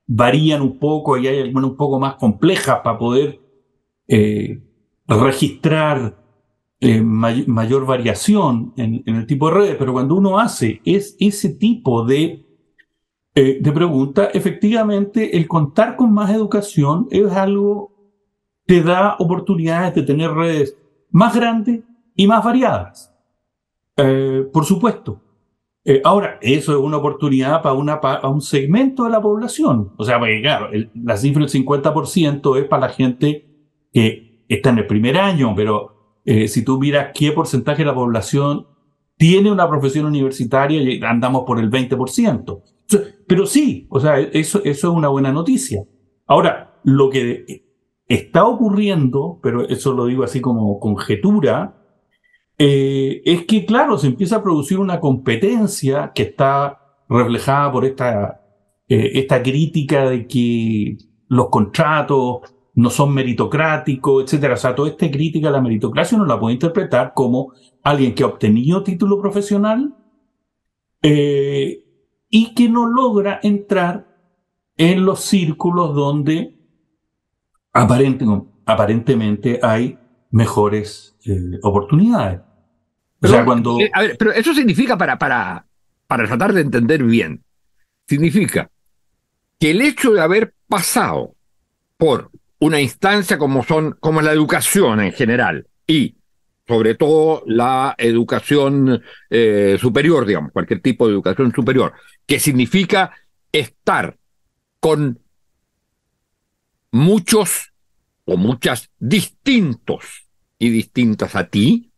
varían 0.08 0.64
un 0.64 0.80
poco 0.80 1.20
y 1.20 1.28
hay 1.28 1.42
algunas 1.42 1.70
un 1.70 1.78
poco 1.78 2.00
más 2.00 2.16
complejas 2.16 2.80
para 2.84 2.98
poder 2.98 3.42
eh, 4.08 4.64
registrar 5.08 6.18
eh, 6.80 7.00
mayor 7.04 7.86
variación 7.86 8.74
en, 8.78 9.04
el 9.06 9.28
tipo 9.28 9.50
de 9.50 9.54
redes, 9.54 9.76
pero 9.78 9.94
cuando 9.94 10.16
uno 10.16 10.40
hace 10.40 10.82
es 10.84 11.16
ese 11.20 11.50
tipo 11.50 12.04
de, 12.06 12.44
eh, 13.36 13.60
de 13.62 13.72
pregunta, 13.72 14.32
efectivamente 14.34 15.38
el 15.38 15.48
contar 15.48 15.96
con 15.96 16.12
más 16.12 16.32
educación 16.32 17.08
es 17.12 17.32
algo 17.34 17.91
te 18.72 18.82
da 18.82 19.18
oportunidades 19.20 19.96
de 19.96 20.04
tener 20.04 20.32
redes 20.32 20.78
más 21.10 21.36
grandes 21.36 21.82
y 22.16 22.26
más 22.26 22.42
variadas. 22.42 23.14
Eh, 23.98 24.48
por 24.54 24.64
supuesto. 24.64 25.20
Eh, 25.84 26.02
ahora, 26.06 26.40
eso 26.42 26.72
es 26.72 26.78
una 26.78 26.96
oportunidad 26.96 27.62
para, 27.62 28.30
un 28.30 28.40
segmento 28.40 29.04
de 29.04 29.10
la 29.10 29.22
población. 29.22 29.92
O 29.98 30.06
sea, 30.06 30.20
porque 30.20 30.42
claro, 30.42 30.70
la 30.94 31.18
cifra 31.18 31.46
del 31.46 31.50
50% 31.50 32.60
es 32.60 32.66
para 32.70 32.88
la 32.88 32.94
gente 32.94 33.46
que 33.92 34.46
está 34.48 34.70
en 34.70 34.78
el 34.78 34.88
primer 34.88 35.18
año, 35.18 35.54
pero 35.54 36.22
eh, 36.24 36.48
si 36.48 36.64
tú 36.64 36.80
miras 36.80 37.10
qué 37.14 37.34
porcentaje 37.34 37.80
de 37.80 37.88
la 37.88 37.94
población 37.94 38.68
tiene 39.18 39.52
una 39.52 39.68
profesión 39.68 40.06
universitaria, 40.06 41.10
andamos 41.10 41.44
por 41.46 41.60
el 41.60 41.70
20%. 41.70 42.62
Pero 43.28 43.46
sí, 43.46 43.86
o 43.90 44.00
sea, 44.00 44.18
eso 44.18 44.62
es 44.64 44.82
una 44.86 45.10
buena 45.10 45.34
noticia. 45.34 45.84
Ahora, 46.26 46.80
lo 46.86 47.10
que 47.10 47.70
está 48.14 48.46
ocurriendo, 48.46 49.40
pero 49.42 49.68
eso 49.68 49.94
lo 49.94 50.06
digo 50.06 50.24
así 50.24 50.42
como 50.42 50.80
conjetura, 50.80 51.78
eh, 52.58 53.22
es 53.26 53.46
que, 53.46 53.66
claro, 53.66 53.98
se 53.98 54.08
empieza 54.08 54.38
a 54.38 54.44
producir 54.44 54.80
una 54.80 55.00
competencia 55.00 56.12
que 56.14 56.24
está 56.24 56.80
reflejada 57.10 57.72
por 57.72 57.86
esta 57.86 58.42
eh, 58.94 59.20
esta 59.20 59.42
crítica 59.42 60.10
de 60.10 60.28
que 60.28 60.98
los 61.30 61.48
contratos 61.48 62.42
no 62.74 62.90
son 62.90 63.14
meritocráticos, 63.14 64.26
etcétera. 64.26 64.56
O 64.56 64.58
sea, 64.58 64.76
toda 64.76 64.90
esta 64.90 65.10
crítica 65.10 65.48
a 65.48 65.52
la 65.52 65.62
meritocracia 65.62 66.18
uno 66.18 66.26
la 66.26 66.38
puede 66.38 66.56
interpretar 66.56 67.14
como 67.16 67.54
alguien 67.84 68.14
que 68.14 68.24
ha 68.24 68.28
obtenido 68.28 68.84
título 68.84 69.18
profesional 69.22 69.96
eh, 71.02 71.86
y 72.30 72.54
que 72.54 72.68
no 72.68 72.86
logra 72.86 73.40
entrar 73.44 74.08
en 74.76 75.06
los 75.06 75.22
círculos 75.22 75.96
donde 75.96 76.61
aparentemente 77.74 79.60
hay 79.62 79.98
mejores 80.32 81.16
eh, 81.26 81.60
oportunidades. 81.64 82.42
Pero, 83.20 83.34
o 83.34 83.36
sea, 83.36 83.46
cuando... 83.46 83.80
Eh, 83.80 83.92
a 83.94 84.02
ver, 84.02 84.16
pero 84.18 84.32
eso 84.32 84.54
significa, 84.54 84.98
para, 84.98 85.18
para, 85.18 85.66
para 86.08 86.26
tratar 86.26 86.54
de 86.54 86.62
entender 86.62 87.04
bien, 87.04 87.44
significa 88.08 88.70
que 89.60 89.72
el 89.72 89.82
hecho 89.82 90.12
de 90.12 90.22
haber 90.22 90.54
pasado 90.68 91.36
por 91.98 92.32
una 92.60 92.82
instancia 92.82 93.38
como 93.38 93.64
son 93.64 93.98
como 94.00 94.22
la 94.22 94.32
educación 94.32 95.02
en 95.02 95.12
general 95.12 95.68
y 95.86 96.16
sobre 96.68 96.96
todo 96.96 97.44
la 97.46 97.96
educación 97.98 99.02
eh, 99.30 99.78
superior, 99.80 100.26
digamos, 100.26 100.52
cualquier 100.52 100.80
tipo 100.82 101.06
de 101.06 101.14
educación 101.14 101.52
superior, 101.54 101.94
que 102.26 102.40
significa 102.40 103.12
estar 103.52 104.18
con 104.80 105.20
muchos 106.92 107.74
o 108.26 108.38
muchas 108.38 108.90
distintos 109.00 110.28
y 110.60 110.70
distintas 110.70 111.36
a 111.36 111.48
ti, 111.48 111.92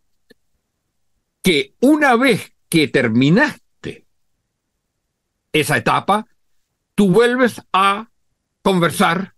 que 1.42 1.76
una 1.82 2.16
vez 2.16 2.54
que 2.70 2.88
terminaste 2.88 4.08
esa 5.52 5.78
etapa, 5.78 6.26
tú 6.96 7.10
vuelves 7.10 7.62
a 7.74 8.10
conversar 8.62 9.36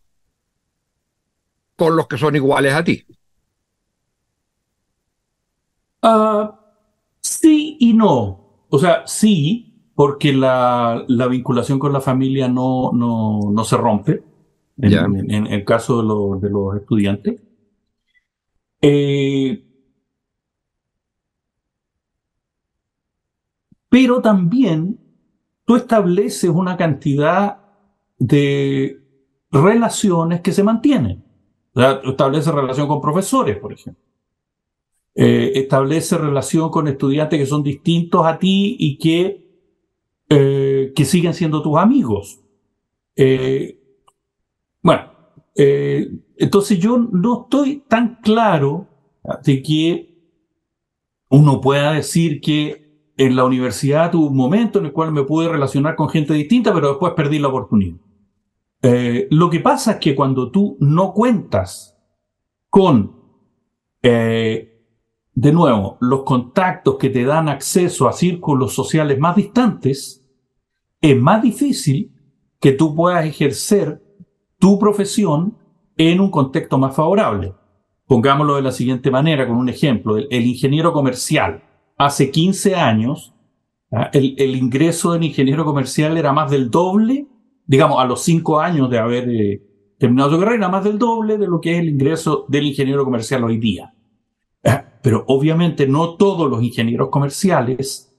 con 1.76 1.96
los 1.96 2.08
que 2.08 2.18
son 2.18 2.36
iguales 2.36 2.74
a 2.74 2.84
ti. 2.84 3.06
Ah, 6.02 6.60
sí 7.20 7.78
y 7.80 7.94
no. 7.94 8.66
O 8.70 8.80
sea, 8.80 9.08
sí, 9.08 9.90
porque 9.96 10.34
la, 10.34 11.06
vinculación 11.30 11.80
con 11.80 11.94
la 11.94 12.02
familia 12.02 12.48
no, 12.48 12.92
no, 12.94 13.64
se 13.64 13.78
rompe, 13.78 14.24
en, 14.78 15.48
el 15.48 15.66
caso 15.66 16.02
de, 16.40 16.50
los 16.50 16.76
estudiantes. 16.76 17.42
Eh, 18.82 19.64
pero 23.90 24.22
también 24.22 25.00
tú 25.66 25.76
estableces 25.76 26.50
una 26.50 26.78
cantidad 26.78 27.60
de 28.18 29.02
relaciones 29.52 30.42
que 30.42 30.52
se 30.52 30.64
mantienen. 30.64 31.24
establece 32.04 32.52
relación 32.52 32.88
con 32.88 33.02
profesores, 33.02 33.58
por 33.58 33.74
ejemplo. 33.74 34.04
Eh, 35.18 35.54
establece 35.56 36.18
relación 36.18 36.70
con 36.70 36.90
estudiantes 36.90 37.40
que 37.40 37.46
son 37.46 37.64
distintos 37.64 38.26
a 38.26 38.38
ti 38.38 38.76
y 38.78 38.98
que, 38.98 39.48
eh, 40.28 40.92
que 40.94 41.06
siguen 41.06 41.34
siendo 41.34 41.62
tus 41.62 41.78
amigos. 41.78 42.42
Eh, 43.16 43.80
bueno, 44.86 45.12
entonces 45.56 46.78
yo 46.78 47.00
no 47.00 47.42
estoy 47.42 47.84
tan 47.88 48.20
claro 48.22 48.88
de 49.44 49.64
que 49.64 50.16
uno 51.30 51.60
pueda 51.60 51.94
decir 51.94 52.40
que 52.40 53.12
en 53.18 53.36
la 53.36 53.46
universidad 53.46 54.12
tuve 54.12 54.28
un 54.28 54.38
momento 54.38 54.78
en 54.78 54.86
el 54.86 54.92
cual 54.92 55.12
me 55.12 55.24
pude 55.24 55.50
relacionar 55.50 55.96
con 55.96 56.08
gente 56.08 56.36
distinta, 56.36 56.72
pero 56.72 56.90
después 56.90 57.14
perdí 57.14 57.40
la 57.40 57.48
oportunidad. 57.48 57.98
lo 59.32 59.50
que 59.50 59.60
pasa 59.60 59.94
es 59.94 59.98
que 59.98 60.14
cuando 60.14 60.52
tú 60.52 60.78
no 60.80 61.14
cuentas 61.14 61.98
con 62.70 63.16
de 64.02 65.52
nuevo, 65.52 65.98
los 66.00 66.22
contactos 66.26 66.98
que 66.98 67.10
te 67.10 67.24
dan 67.24 67.50
acceso 67.50 68.08
a 68.08 68.14
círculos 68.14 68.76
sociales 68.76 69.18
más 69.18 69.36
distantes, 69.36 70.24
es 71.02 71.20
más 71.20 71.42
difícil 71.42 72.14
que 72.60 72.74
tú 72.74 72.94
puedas 72.94 73.26
ejercer 73.26 74.05
tu 74.60 74.80
profesión 74.80 75.58
en 75.98 76.20
un 76.20 76.30
contexto 76.30 76.78
más 76.78 76.96
favorable. 76.96 77.54
Pongámoslo 78.06 78.56
de 78.56 78.62
la 78.62 78.72
siguiente 78.72 79.10
manera, 79.10 79.48
con 79.48 79.58
un 79.58 79.70
ejemplo. 79.70 80.18
El, 80.18 80.46
ingeniero 80.46 80.94
comercial, 80.94 81.64
hace 81.98 82.30
15 82.30 82.76
años, 82.76 83.34
¿ah? 83.92 84.10
el, 84.14 84.56
ingreso 84.56 85.14
del 85.14 85.24
ingeniero 85.24 85.66
comercial 85.66 86.18
era 86.18 86.32
más 86.32 86.52
del 86.52 86.70
doble, 86.70 87.28
digamos, 87.66 88.00
a 88.00 88.06
los 88.06 88.22
5 88.24 88.60
años 88.60 88.90
de 88.90 89.00
haber 89.00 89.30
eh, 89.30 89.62
terminado 89.98 90.32
su 90.32 90.40
carrera, 90.40 90.58
era 90.58 90.70
más 90.70 90.84
del 90.84 91.00
doble 91.00 91.38
de 91.38 91.48
lo 91.48 91.60
que 91.60 91.74
es 91.74 91.80
el 91.80 91.90
ingreso 91.90 92.46
del 92.48 92.66
ingeniero 92.66 93.04
comercial 93.04 93.44
hoy 93.44 93.58
día. 93.58 93.92
Pero 95.02 95.24
obviamente 95.28 95.88
no 95.88 96.16
todos 96.16 96.50
los 96.50 96.64
ingenieros 96.64 97.10
comerciales 97.10 98.12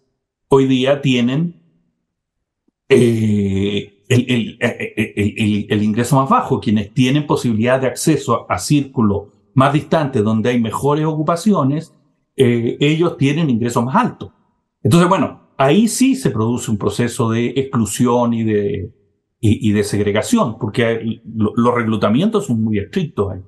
hoy 0.48 0.66
día 0.66 1.00
tienen 1.00 1.60
eh, 2.88 3.95
eh, 4.08 4.58
eh, 4.60 5.66
el, 5.68 5.82
ingreso 5.82 6.16
más 6.16 6.28
bajo. 6.28 6.60
Quienes 6.60 6.92
tienen 6.92 7.26
posibilidad 7.26 7.80
de 7.80 7.88
acceso 7.88 8.50
a, 8.50 8.58
círculos 8.58 9.28
más 9.54 9.72
distantes 9.72 10.22
donde 10.22 10.50
hay 10.50 10.60
mejores 10.60 11.04
ocupaciones, 11.04 11.94
ellos 12.36 13.16
tienen 13.16 13.48
ingresos 13.48 13.82
más 13.84 13.96
altos. 13.96 14.30
Entonces, 14.82 15.08
bueno, 15.08 15.48
ahí 15.56 15.88
sí 15.88 16.14
se 16.14 16.30
produce 16.30 16.70
un 16.70 16.76
proceso 16.76 17.30
de 17.30 17.46
exclusión 17.56 18.34
y 18.34 18.44
de, 18.44 18.92
y, 19.40 19.72
de 19.72 19.84
segregación, 19.84 20.58
porque 20.58 21.20
los 21.34 21.74
reclutamientos 21.74 22.46
son 22.46 22.62
muy 22.62 22.78
estrictos 22.78 23.32
ahí. 23.32 23.40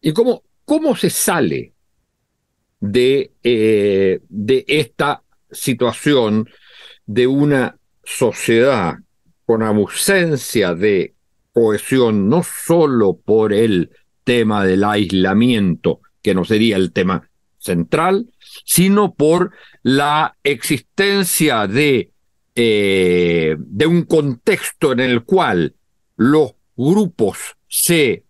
¿Y 0.00 0.12
cómo, 0.12 0.42
¿Cómo 0.64 0.96
se 0.96 1.10
sale 1.10 1.74
de, 2.80 3.32
eh, 3.42 4.20
de 4.28 4.64
esta 4.66 5.22
situación 5.50 6.48
de 7.06 7.26
una 7.26 7.78
sociedad 8.04 8.96
con 9.44 9.62
ausencia 9.62 10.74
de 10.74 11.14
cohesión, 11.52 12.28
no 12.28 12.42
solo 12.42 13.16
por 13.16 13.52
el 13.52 13.90
tema 14.24 14.64
del 14.64 14.84
aislamiento, 14.84 16.00
que 16.22 16.34
no 16.34 16.44
sería 16.44 16.76
el 16.76 16.92
tema 16.92 17.28
central, 17.58 18.28
sino 18.64 19.14
por 19.14 19.52
la 19.82 20.36
existencia 20.42 21.66
de, 21.66 22.10
eh, 22.54 23.56
de 23.58 23.86
un 23.86 24.02
contexto 24.02 24.92
en 24.92 25.00
el 25.00 25.24
cual 25.24 25.74
los 26.16 26.54
grupos 26.76 27.56
se 27.68 28.24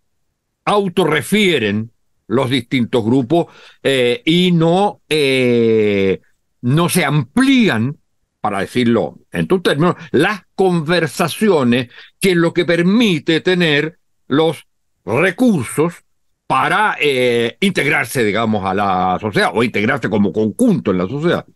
autorrefieren 0.64 1.90
los 2.28 2.48
distintos 2.48 3.04
grupos 3.04 3.46
eh, 3.82 4.22
y 4.24 4.52
no, 4.52 5.02
eh, 5.08 6.20
no 6.62 6.88
se 6.88 7.04
amplían, 7.04 7.98
para 8.42 8.58
decirlo 8.58 9.20
en 9.30 9.46
tus 9.46 9.62
términos, 9.62 9.94
las 10.10 10.42
conversaciones, 10.54 11.90
que 12.20 12.32
es 12.32 12.36
lo 12.36 12.52
que 12.52 12.64
permite 12.64 13.40
tener 13.40 13.98
los 14.26 14.66
recursos 15.06 16.04
para 16.46 16.96
eh, 17.00 17.56
integrarse, 17.60 18.24
digamos, 18.24 18.64
a 18.66 18.74
la 18.74 19.16
sociedad 19.20 19.52
o 19.54 19.62
integrarse 19.62 20.10
como 20.10 20.32
conjunto 20.32 20.90
en 20.90 20.98
la 20.98 21.06
sociedad. 21.06 21.46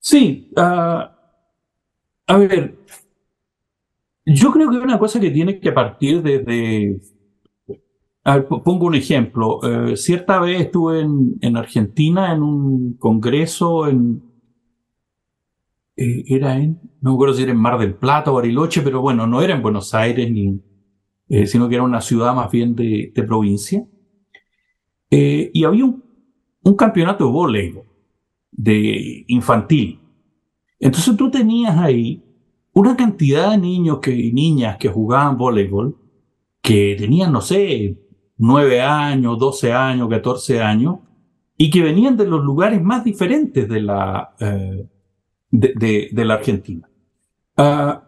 Sí, 0.00 0.50
ah, 0.56 1.16
a 2.26 2.36
ver, 2.36 2.74
yo 4.26 4.50
creo 4.50 4.70
que 4.70 4.76
una 4.76 4.98
cosa 4.98 5.20
que 5.20 5.30
tiene 5.30 5.60
que 5.60 5.70
partir 5.70 6.20
desde 6.20 7.00
pongo 8.64 8.86
un 8.86 8.94
ejemplo. 8.94 9.60
Eh, 9.62 9.96
cierta 9.96 10.40
vez 10.40 10.62
estuve 10.62 11.00
en, 11.02 11.56
Argentina 11.56 12.32
en 12.32 12.42
un 12.42 12.94
congreso 12.94 13.86
en... 13.86 14.33
Eh, 15.96 16.24
era 16.26 16.56
en... 16.56 16.80
No 17.00 17.10
me 17.10 17.14
acuerdo 17.14 17.34
si 17.34 17.42
era 17.42 17.52
en 17.52 17.58
Mar 17.58 17.78
del 17.78 17.94
Plata 17.94 18.30
o 18.30 18.34
Bariloche, 18.34 18.82
pero 18.82 19.00
bueno, 19.00 19.26
no 19.26 19.42
era 19.42 19.54
en 19.54 19.62
Buenos 19.62 19.94
Aires, 19.94 20.30
ni, 20.30 20.60
eh, 21.28 21.46
sino 21.46 21.68
que 21.68 21.74
era 21.76 21.84
una 21.84 22.00
ciudad 22.00 22.34
más 22.34 22.50
bien 22.50 22.74
de, 22.74 23.12
provincia. 23.26 23.86
y 25.10 25.64
había 25.64 25.84
un, 25.84 26.02
un 26.64 26.74
campeonato 26.74 27.26
de 27.26 27.30
voleibol, 27.30 27.84
de 28.50 29.24
infantil. 29.28 30.00
Entonces 30.80 31.16
tú 31.16 31.30
tenías 31.30 31.76
ahí 31.78 32.22
una 32.72 32.96
cantidad 32.96 33.52
de 33.52 33.58
niños 33.58 34.00
que, 34.00 34.14
y 34.14 34.32
niñas 34.32 34.76
que 34.78 34.88
jugaban 34.88 35.38
voleibol 35.38 35.96
que 36.60 36.96
tenían, 36.98 37.30
no 37.32 37.40
sé, 37.40 37.98
9 38.38 38.80
años, 38.80 39.38
12 39.38 39.72
años, 39.72 40.08
14 40.08 40.62
años, 40.62 40.98
y 41.56 41.70
que 41.70 41.82
venían 41.82 42.16
de 42.16 42.26
los 42.26 42.42
lugares 42.42 42.82
más 42.82 43.04
diferentes 43.04 43.68
de 43.68 43.80
la, 43.82 44.34
eh, 44.40 44.88
de, 45.54 46.24
la 46.24 46.34
Argentina. 46.34 46.88
Ah, 47.56 48.02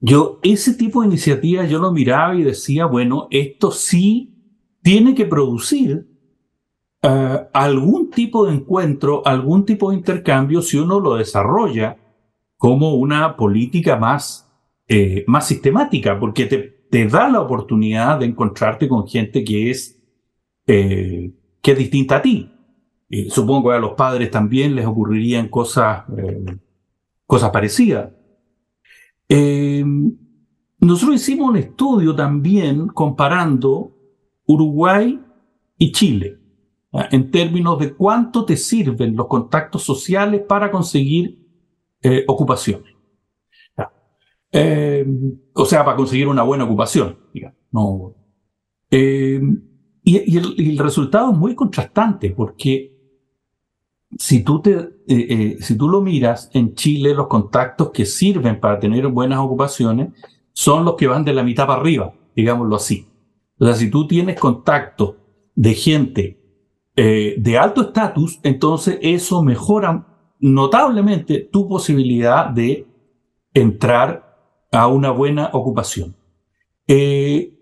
yo, 0.00 0.40
ese 0.42 0.74
tipo 0.74 1.00
de 1.00 1.08
iniciativas 1.08 1.70
yo 1.70 1.78
lo 1.78 1.92
miraba 1.92 2.34
y 2.34 2.42
decía, 2.42 2.86
bueno, 2.86 3.28
esto 3.30 3.70
sí 3.70 4.34
tiene 4.82 5.14
que 5.14 5.26
producir 5.26 6.06
ah, 7.02 7.48
algún 7.52 8.10
tipo 8.10 8.46
de 8.46 8.54
encuentro, 8.54 9.22
algún 9.26 9.64
tipo 9.64 9.90
de 9.90 9.96
intercambio 9.96 10.62
si 10.62 10.78
uno 10.78 11.00
lo 11.00 11.16
desarrolla 11.16 11.96
como 12.56 12.94
una 12.94 13.36
política 13.36 13.96
más, 13.96 14.50
eh, 14.88 15.24
más 15.26 15.46
sistemática, 15.46 16.18
porque 16.18 16.46
te, 16.46 16.58
te, 16.90 17.06
da 17.06 17.28
la 17.28 17.40
oportunidad 17.40 18.18
de 18.18 18.26
encontrarte 18.26 18.88
con 18.88 19.06
gente 19.06 19.44
que 19.44 19.70
es, 19.70 20.00
eh, 20.66 21.32
que 21.60 21.72
es 21.72 21.78
distinta 21.78 22.16
a 22.16 22.22
ti. 22.22 22.50
Y 23.08 23.30
supongo 23.30 23.70
que 23.70 23.76
a 23.76 23.80
los 23.80 23.92
padres 23.92 24.30
también 24.30 24.74
les 24.74 24.86
ocurrirían 24.86 25.48
cosas, 25.48 26.04
eh, 26.16 26.44
cosas 27.26 27.50
parecidas. 27.50 28.12
nosotros 30.80 31.16
hicimos 31.16 31.50
un 31.50 31.56
estudio 31.56 32.14
también 32.14 32.88
comparando 32.88 33.92
Uruguay 34.46 35.20
y 35.78 35.92
Chile 35.92 36.38
en 37.10 37.30
términos 37.30 37.78
de 37.78 37.94
cuánto 37.94 38.44
te 38.44 38.56
sirven 38.56 39.16
los 39.16 39.26
contactos 39.26 39.82
sociales 39.82 40.42
para 40.48 40.70
conseguir 40.70 41.46
eh, 42.02 42.24
ocupaciones. 42.26 42.94
Eh, 44.52 45.06
o 45.52 45.66
sea, 45.66 45.84
para 45.84 45.96
conseguir 45.96 46.28
una 46.28 46.42
buena 46.42 46.64
ocupación. 46.64 47.18
No. 47.72 48.14
Eh, 48.90 49.40
y, 50.02 50.36
el, 50.36 50.78
resultado 50.78 51.32
es 51.32 51.36
muy 51.36 51.54
contrastante 51.54 52.30
porque 52.30 52.95
si 54.18 54.42
tú, 54.42 54.60
te, 54.60 54.90
si 55.60 55.76
tú 55.76 55.88
lo 55.88 56.00
miras, 56.00 56.50
en 56.54 56.74
Chile 56.74 57.14
los 57.14 57.26
contactos 57.26 57.90
que 57.90 58.06
sirven 58.06 58.60
para 58.60 58.78
tener 58.78 59.06
buenas 59.08 59.38
ocupaciones 59.38 60.08
son 60.52 60.84
los 60.84 60.96
que 60.96 61.06
van 61.06 61.24
de 61.24 61.34
la 61.34 61.42
mitad 61.42 61.66
para 61.66 61.80
arriba, 61.80 62.14
digámoslo 62.34 62.76
así. 62.76 63.06
O 63.58 63.64
sea, 63.64 63.74
si 63.74 63.90
tú 63.90 64.06
tienes 64.06 64.38
contacto 64.38 65.16
de 65.54 65.74
gente 65.74 66.40
de 66.94 67.58
alto 67.58 67.82
estatus, 67.82 68.40
entonces 68.42 68.98
eso 69.02 69.42
mejora 69.42 70.06
notablemente 70.38 71.40
tu 71.40 71.68
posibilidad 71.68 72.46
de 72.46 72.86
entrar 73.54 74.26
a 74.70 74.86
una 74.88 75.10
buena 75.10 75.50
ocupación. 75.52 76.16
Eh, 76.86 77.52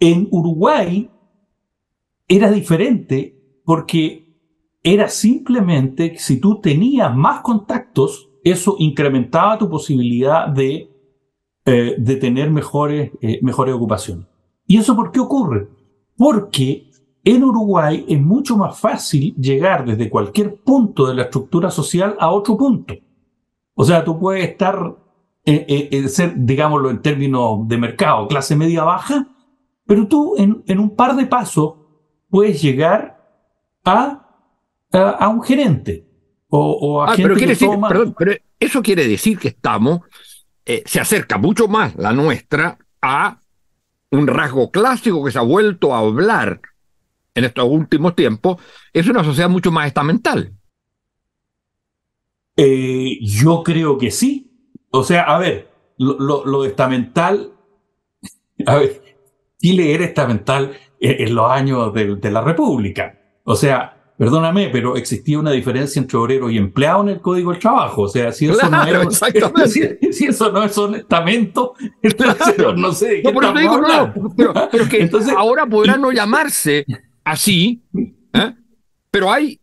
en 0.00 0.28
Uruguay 0.30 1.10
era 2.28 2.50
diferente 2.50 3.60
porque 3.64 4.21
era 4.82 5.08
simplemente 5.08 6.16
si 6.18 6.40
tú 6.40 6.60
tenías 6.60 7.14
más 7.14 7.40
contactos, 7.40 8.30
eso 8.42 8.76
incrementaba 8.78 9.58
tu 9.58 9.68
posibilidad 9.68 10.48
de, 10.48 10.90
eh, 11.64 11.94
de 11.96 12.16
tener 12.16 12.50
mejores, 12.50 13.12
eh, 13.20 13.38
mejores 13.42 13.74
ocupaciones. 13.74 14.26
¿Y 14.66 14.78
eso 14.78 14.96
por 14.96 15.12
qué 15.12 15.20
ocurre? 15.20 15.68
Porque 16.16 16.90
en 17.24 17.44
Uruguay 17.44 18.04
es 18.08 18.20
mucho 18.20 18.56
más 18.56 18.78
fácil 18.78 19.34
llegar 19.36 19.84
desde 19.84 20.10
cualquier 20.10 20.56
punto 20.56 21.06
de 21.06 21.14
la 21.14 21.22
estructura 21.22 21.70
social 21.70 22.16
a 22.18 22.30
otro 22.30 22.56
punto. 22.56 22.94
O 23.74 23.84
sea, 23.84 24.04
tú 24.04 24.18
puedes 24.18 24.48
estar, 24.48 24.96
eh, 25.44 26.08
ser, 26.08 26.34
digámoslo 26.36 26.90
en 26.90 27.00
términos 27.00 27.68
de 27.68 27.78
mercado, 27.78 28.26
clase 28.26 28.56
media 28.56 28.82
baja, 28.82 29.28
pero 29.86 30.08
tú 30.08 30.34
en, 30.36 30.64
en 30.66 30.78
un 30.80 30.90
par 30.96 31.14
de 31.14 31.26
pasos 31.26 31.74
puedes 32.28 32.60
llegar 32.60 33.20
a, 33.84 34.21
a, 34.92 35.28
un 35.28 35.42
gerente 35.42 36.06
o, 36.48 37.02
a 37.02 37.12
ah, 37.12 37.14
pero 37.16 37.34
quiere 37.34 37.52
decir, 37.52 37.68
perdón, 37.88 38.14
pero 38.18 38.34
eso 38.60 38.82
quiere 38.82 39.08
decir 39.08 39.38
que 39.38 39.48
estamos, 39.48 40.00
se 40.64 41.00
acerca 41.00 41.38
mucho 41.38 41.66
más 41.66 41.96
la 41.96 42.12
nuestra 42.12 42.78
a 43.00 43.38
un 44.10 44.26
rasgo 44.26 44.70
clásico 44.70 45.24
que 45.24 45.32
se 45.32 45.38
ha 45.38 45.42
vuelto 45.42 45.94
a 45.94 46.00
hablar 46.00 46.60
en 47.34 47.44
estos 47.44 47.64
últimos 47.68 48.14
tiempos, 48.14 48.58
es 48.92 49.08
una 49.08 49.24
sociedad 49.24 49.48
mucho 49.48 49.72
más 49.72 49.86
estamental. 49.86 50.52
Eh, 52.56 53.18
yo 53.22 53.62
creo 53.62 53.96
que 53.98 54.10
sí. 54.10 54.50
O 54.90 55.02
sea, 55.02 55.22
a 55.22 55.38
ver, 55.38 55.70
lo, 55.96 56.64
estamental, 56.64 57.52
a 58.66 58.76
ver, 58.76 59.02
Chile 59.58 59.94
era 59.94 60.04
estamental 60.04 60.76
en, 61.00 61.34
los 61.34 61.50
años 61.50 61.94
de, 61.94 62.30
la 62.30 62.42
República. 62.42 63.18
O 63.44 63.56
sea, 63.56 64.01
perdóname, 64.16 64.68
pero 64.70 64.96
existía 64.96 65.38
una 65.38 65.50
diferencia 65.50 66.00
entre 66.00 66.18
obrero 66.18 66.50
y 66.50 66.58
empleado 66.58 67.02
en 67.02 67.08
el 67.10 67.20
Código 67.20 67.50
del 67.50 67.60
Trabajo. 67.60 68.02
O 68.02 68.08
sea, 68.08 68.32
si 68.32 68.46
eso 68.46 68.68
no 68.68 68.82
es 68.84 69.20
si, 70.12 70.26
eso 70.26 70.52
no 70.52 70.62
es 70.62 70.76
un 70.78 70.94
estamento, 70.96 71.74
entonces 72.02 72.56
no 72.76 72.92
sé. 72.92 73.22
no, 73.22 73.32
pero, 73.32 73.52
digo, 73.52 73.80
no, 73.80 74.14
pero, 74.70 74.88
que 74.88 75.02
entonces, 75.02 75.34
ahora 75.36 75.66
podrá 75.66 75.96
no 75.96 76.12
llamarse 76.12 76.84
así, 77.24 77.82
¿eh? 78.32 78.54
pero 79.10 79.32
hay 79.32 79.60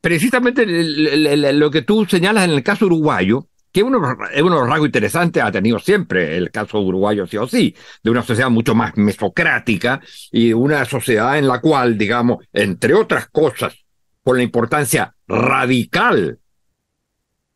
precisamente 0.00 0.66
lo 0.66 1.70
que 1.70 1.82
tú 1.82 2.04
señalas 2.04 2.44
en 2.44 2.50
el 2.50 2.62
caso 2.62 2.86
uruguayo, 2.86 3.48
que 3.72 3.80
es 3.80 3.86
uno, 3.86 3.98
de 3.98 4.42
los 4.42 4.68
rasgos 4.68 4.86
interesantes, 4.86 5.42
ha 5.42 5.50
tenido 5.50 5.78
siempre 5.78 6.36
el 6.36 6.50
caso 6.50 6.78
uruguayo, 6.78 7.26
sí 7.26 7.36
o 7.38 7.48
sí, 7.48 7.74
de 8.02 8.10
una 8.10 8.22
sociedad 8.22 8.50
mucho 8.50 8.74
más 8.74 8.96
mesocrática 8.96 10.00
y 10.30 10.52
una 10.52 10.84
sociedad 10.84 11.38
en 11.38 11.48
la 11.48 11.60
cual, 11.60 11.98
digamos, 11.98 12.44
entre 12.52 12.94
otras 12.94 13.28
cosas, 13.28 13.83
por 14.24 14.36
la 14.36 14.42
importancia 14.42 15.14
radical 15.28 16.40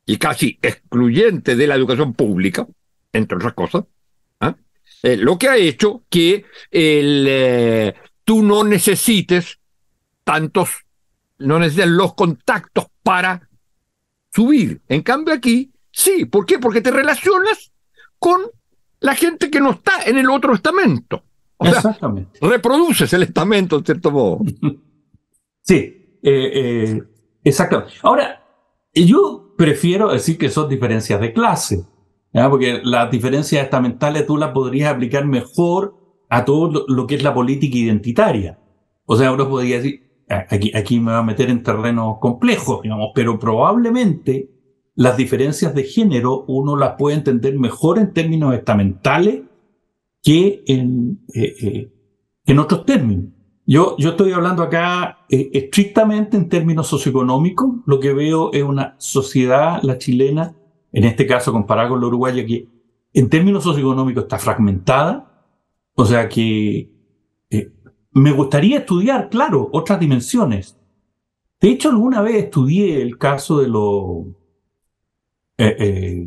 y 0.06 0.16
casi 0.16 0.58
excluyente 0.62 1.56
de 1.56 1.66
la 1.66 1.74
educación 1.74 2.14
pública, 2.14 2.66
entre 3.12 3.36
otras 3.36 3.54
cosas, 3.54 3.84
¿eh? 4.40 4.54
Eh, 5.02 5.16
lo 5.16 5.38
que 5.38 5.48
ha 5.48 5.56
hecho 5.56 6.04
que 6.08 6.44
el, 6.70 7.94
tú 8.24 8.42
no 8.42 8.62
necesites 8.64 9.58
tantos, 10.24 10.70
no 11.38 11.58
necesitas 11.58 11.88
los 11.88 12.14
contactos 12.14 12.86
para 13.02 13.48
subir. 14.32 14.82
En 14.88 15.02
cambio 15.02 15.34
aquí, 15.34 15.72
sí. 15.90 16.26
¿Por 16.26 16.44
qué? 16.46 16.58
Porque 16.58 16.80
te 16.80 16.90
relacionas 16.90 17.72
con 18.18 18.42
la 19.00 19.14
gente 19.14 19.50
que 19.50 19.60
no 19.60 19.72
está 19.72 20.02
en 20.04 20.18
el 20.18 20.28
otro 20.30 20.54
estamento. 20.54 21.24
Exactamente. 21.60 22.38
reproduces 22.40 23.12
el 23.12 23.24
estamento, 23.24 23.78
en 23.78 23.84
cierto 23.84 24.10
modo. 24.10 24.40
Sí, 25.60 26.07
eh, 26.22 26.50
eh, 26.54 27.02
exactamente. 27.44 27.94
Ahora, 28.02 28.44
yo 28.94 29.54
prefiero 29.56 30.12
decir 30.12 30.38
que 30.38 30.48
son 30.48 30.68
diferencias 30.68 31.20
de 31.20 31.32
clase, 31.32 31.84
porque 32.50 32.80
las 32.84 33.10
diferencias 33.10 33.64
estamentales 33.64 34.26
tú 34.26 34.36
las 34.36 34.52
podrías 34.52 34.92
aplicar 34.92 35.26
mejor 35.26 35.96
a 36.28 36.44
todo 36.44 36.84
lo 36.86 37.06
que 37.06 37.16
es 37.16 37.22
la 37.22 37.34
política 37.34 37.76
identitaria. 37.76 38.58
O 39.06 39.16
sea, 39.16 39.32
uno 39.32 39.48
podría 39.48 39.76
decir, 39.76 40.24
aquí, 40.28 40.70
aquí 40.74 41.00
me 41.00 41.12
va 41.12 41.18
a 41.18 41.22
meter 41.22 41.50
en 41.50 41.62
terreno 41.62 42.18
complejo, 42.20 42.80
digamos, 42.82 43.10
pero 43.14 43.38
probablemente 43.38 44.50
las 44.98 45.16
diferencias 45.16 45.74
de 45.76 45.84
género 45.84 46.44
uno 46.48 46.76
las 46.76 46.96
puede 46.98 47.16
entender 47.16 47.56
mejor 47.56 47.98
en 47.98 48.12
términos 48.12 48.52
estamentales 48.52 49.42
que 50.22 50.64
en, 50.66 51.20
eh, 51.32 51.54
eh, 51.62 51.92
en 52.44 52.58
otros 52.58 52.84
términos. 52.84 53.32
Yo, 53.70 53.96
estoy 53.98 54.32
hablando 54.32 54.62
acá 54.62 55.26
eh, 55.28 55.50
estrictamente 55.52 56.38
en 56.38 56.48
términos 56.48 56.86
socioeconómicos. 56.86 57.80
Lo 57.84 58.00
que 58.00 58.14
veo 58.14 58.50
es 58.54 58.62
una 58.62 58.94
sociedad, 58.96 59.82
la 59.82 59.98
chilena, 59.98 60.56
en 60.90 61.04
este 61.04 61.26
caso 61.26 61.52
comparada 61.52 61.90
con 61.90 62.00
la 62.00 62.06
uruguaya, 62.06 62.46
que 62.46 62.66
en 63.12 63.28
términos 63.28 63.64
socioeconómicos 63.64 64.22
está 64.22 64.38
fragmentada, 64.38 65.44
o 65.94 66.06
sea 66.06 66.30
que 66.30 66.90
eh, 67.50 67.72
me 68.12 68.32
gustaría 68.32 68.78
estudiar, 68.78 69.28
claro, 69.28 69.68
otras 69.70 70.00
dimensiones. 70.00 70.78
De 71.60 71.68
hecho, 71.68 71.90
alguna 71.90 72.22
vez 72.22 72.44
estudié 72.44 73.02
el 73.02 73.18
caso 73.18 73.58
de 73.58 73.68
los 73.68 74.28
eh, 75.58 76.26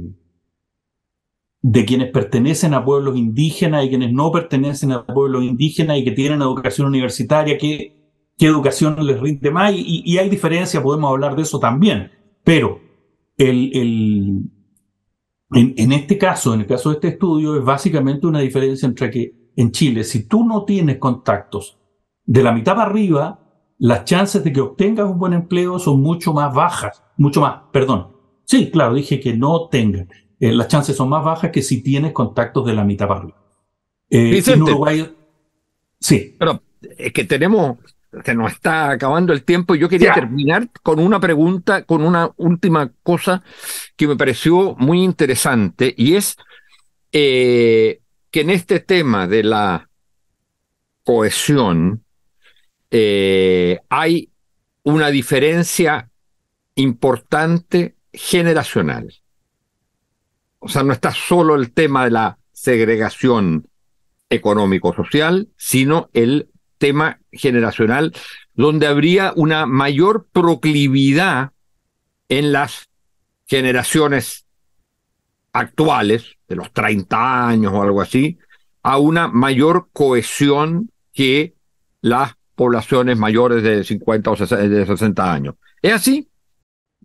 de 1.62 1.86
quienes 1.86 2.12
pertenecen 2.12 2.74
a 2.74 2.84
pueblos 2.84 3.16
indígenas 3.16 3.86
y 3.86 3.90
quienes 3.90 4.12
no 4.14 4.32
pertenecen 4.32 4.92
a 4.92 5.06
pueblos 5.06 5.44
indígenas 5.44 5.98
y 5.98 6.04
que 6.04 6.12
tienen 6.12 6.42
educación 6.42 6.88
universitaria, 6.88 7.58
qué, 7.58 7.98
educación 8.40 9.06
les 9.06 9.20
rinde 9.20 9.52
más, 9.52 9.72
y, 9.76 10.18
hay 10.18 10.28
diferencia, 10.28 10.82
podemos 10.82 11.12
hablar 11.12 11.36
de 11.36 11.44
eso 11.44 11.60
también. 11.60 12.10
Pero 12.44 12.80
en, 13.38 14.50
en, 15.54 15.92
este 15.92 16.18
caso, 16.18 16.54
en 16.56 16.62
el 16.62 16.66
caso 16.66 16.90
de 16.90 16.96
este 16.96 17.08
estudio, 17.10 17.56
es 17.56 17.64
básicamente 17.64 18.26
una 18.26 18.40
diferencia 18.40 18.88
entre 18.88 19.12
que 19.12 19.52
en 19.56 19.72
Chile, 19.72 20.04
si 20.04 20.28
tú 20.28 20.44
no 20.44 20.66
tienes 20.66 20.98
contactos 20.98 21.78
de 22.26 22.42
la 22.42 22.52
mitad 22.52 22.76
para 22.76 22.90
arriba, 22.90 23.42
las 23.78 24.06
chances 24.06 24.44
de 24.44 24.52
que 24.52 24.62
obtengas 24.62 25.10
un 25.10 25.20
buen 25.20 25.34
empleo 25.34 25.78
son 25.78 26.02
mucho 26.02 26.34
más 26.34 26.54
bajas, 26.54 27.04
mucho 27.18 27.42
más, 27.42 27.64
perdón. 27.72 28.08
Sí, 28.46 28.72
claro, 28.72 28.96
dije 28.96 29.20
que 29.20 29.36
no 29.36 29.68
tengan. 29.70 30.08
Eh, 30.42 30.52
las 30.52 30.68
chances 30.68 30.96
son 30.96 31.08
más 31.08 31.24
bajas 31.24 31.52
que 31.52 31.62
si 31.62 31.82
tienes 31.84 32.12
contactos 32.12 32.66
de 32.66 32.74
la 32.74 32.84
mitad 32.84 33.08
para 33.08 33.22
arriba. 33.22 33.38
Eh, 34.10 34.44
en 34.46 34.62
Uruguay, 34.64 35.16
sí. 36.00 36.36
Pero 36.38 36.62
es 36.98 37.14
que 37.14 37.24
tenemos, 37.26 37.78
se 38.26 38.34
nos 38.34 38.52
está 38.52 38.90
acabando 38.90 39.34
el 39.34 39.44
tiempo. 39.44 39.76
Yo 39.76 39.88
quería 39.88 40.14
terminar 40.14 40.68
con 40.82 41.00
una 41.00 41.20
pregunta, 41.20 41.84
con 41.84 42.04
una 42.04 42.32
última 42.38 42.92
cosa 43.04 43.44
que 43.96 44.08
me 44.08 44.18
pareció 44.18 44.76
muy 44.80 45.04
interesante 45.04 45.94
y 45.96 46.16
es 46.16 46.36
eh, 47.12 48.02
que 48.32 48.42
en 48.42 48.50
este 48.50 48.80
tema 48.80 49.28
de 49.28 49.44
la 49.44 49.90
cohesión 51.04 52.04
eh, 52.90 53.80
hay 53.90 54.30
una 54.84 55.10
diferencia 55.10 56.10
importante 56.76 57.96
generacional. 58.12 59.21
O 60.62 60.70
sea, 60.70 60.84
no 60.84 60.94
está 60.94 61.12
solo 61.12 61.56
el 61.56 61.72
tema 61.72 62.06
de 62.06 62.12
la 62.12 62.38
segregación 62.54 63.68
económico-social, 64.30 65.50
sino 65.58 66.10
el 66.14 66.50
tema 66.78 67.20
generacional, 67.32 68.14
donde 68.54 68.88
habría 68.88 69.34
una 69.36 69.66
mayor 69.66 70.28
proclividad 70.32 71.52
en 72.30 72.52
las 72.52 72.90
generaciones 73.48 74.46
actuales, 75.52 76.38
de 76.48 76.56
los 76.56 76.72
30 76.72 77.48
años 77.48 77.74
o 77.74 77.82
algo 77.82 78.02
así, 78.02 78.38
a 78.84 78.98
una 79.00 79.28
mayor 79.28 79.90
cohesión 79.92 80.92
que 81.12 81.56
las 82.02 82.36
poblaciones 82.56 83.18
mayores 83.18 83.64
de 83.64 83.84
50 83.84 84.32
o 84.32 84.36
de 84.36 84.86
60 84.86 85.34
años. 85.34 85.56
¿Es 85.82 85.94
así? 85.94 86.30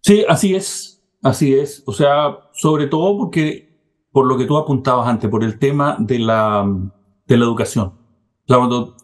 Sí, 0.03 0.25
así 0.29 0.55
es, 0.55 0.96
así 1.27 1.55
es. 1.55 1.83
O 1.87 1.93
sea, 1.93 2.39
sobre 2.53 2.87
todo 2.87 3.19
porque, 3.19 3.69
por 4.13 4.27
lo 4.27 4.37
que 4.39 4.47
tú 4.47 4.57
apuntabas 4.57 5.09
antes, 5.09 5.29
por 5.29 5.45
el 5.45 5.59
tema 5.59 5.97
de 5.99 6.19
la, 6.19 6.65
de 7.27 7.37
la 7.37 7.45
educación. 7.45 7.87
O 7.87 8.47
sea, 8.47 8.59
cuando 8.59 8.97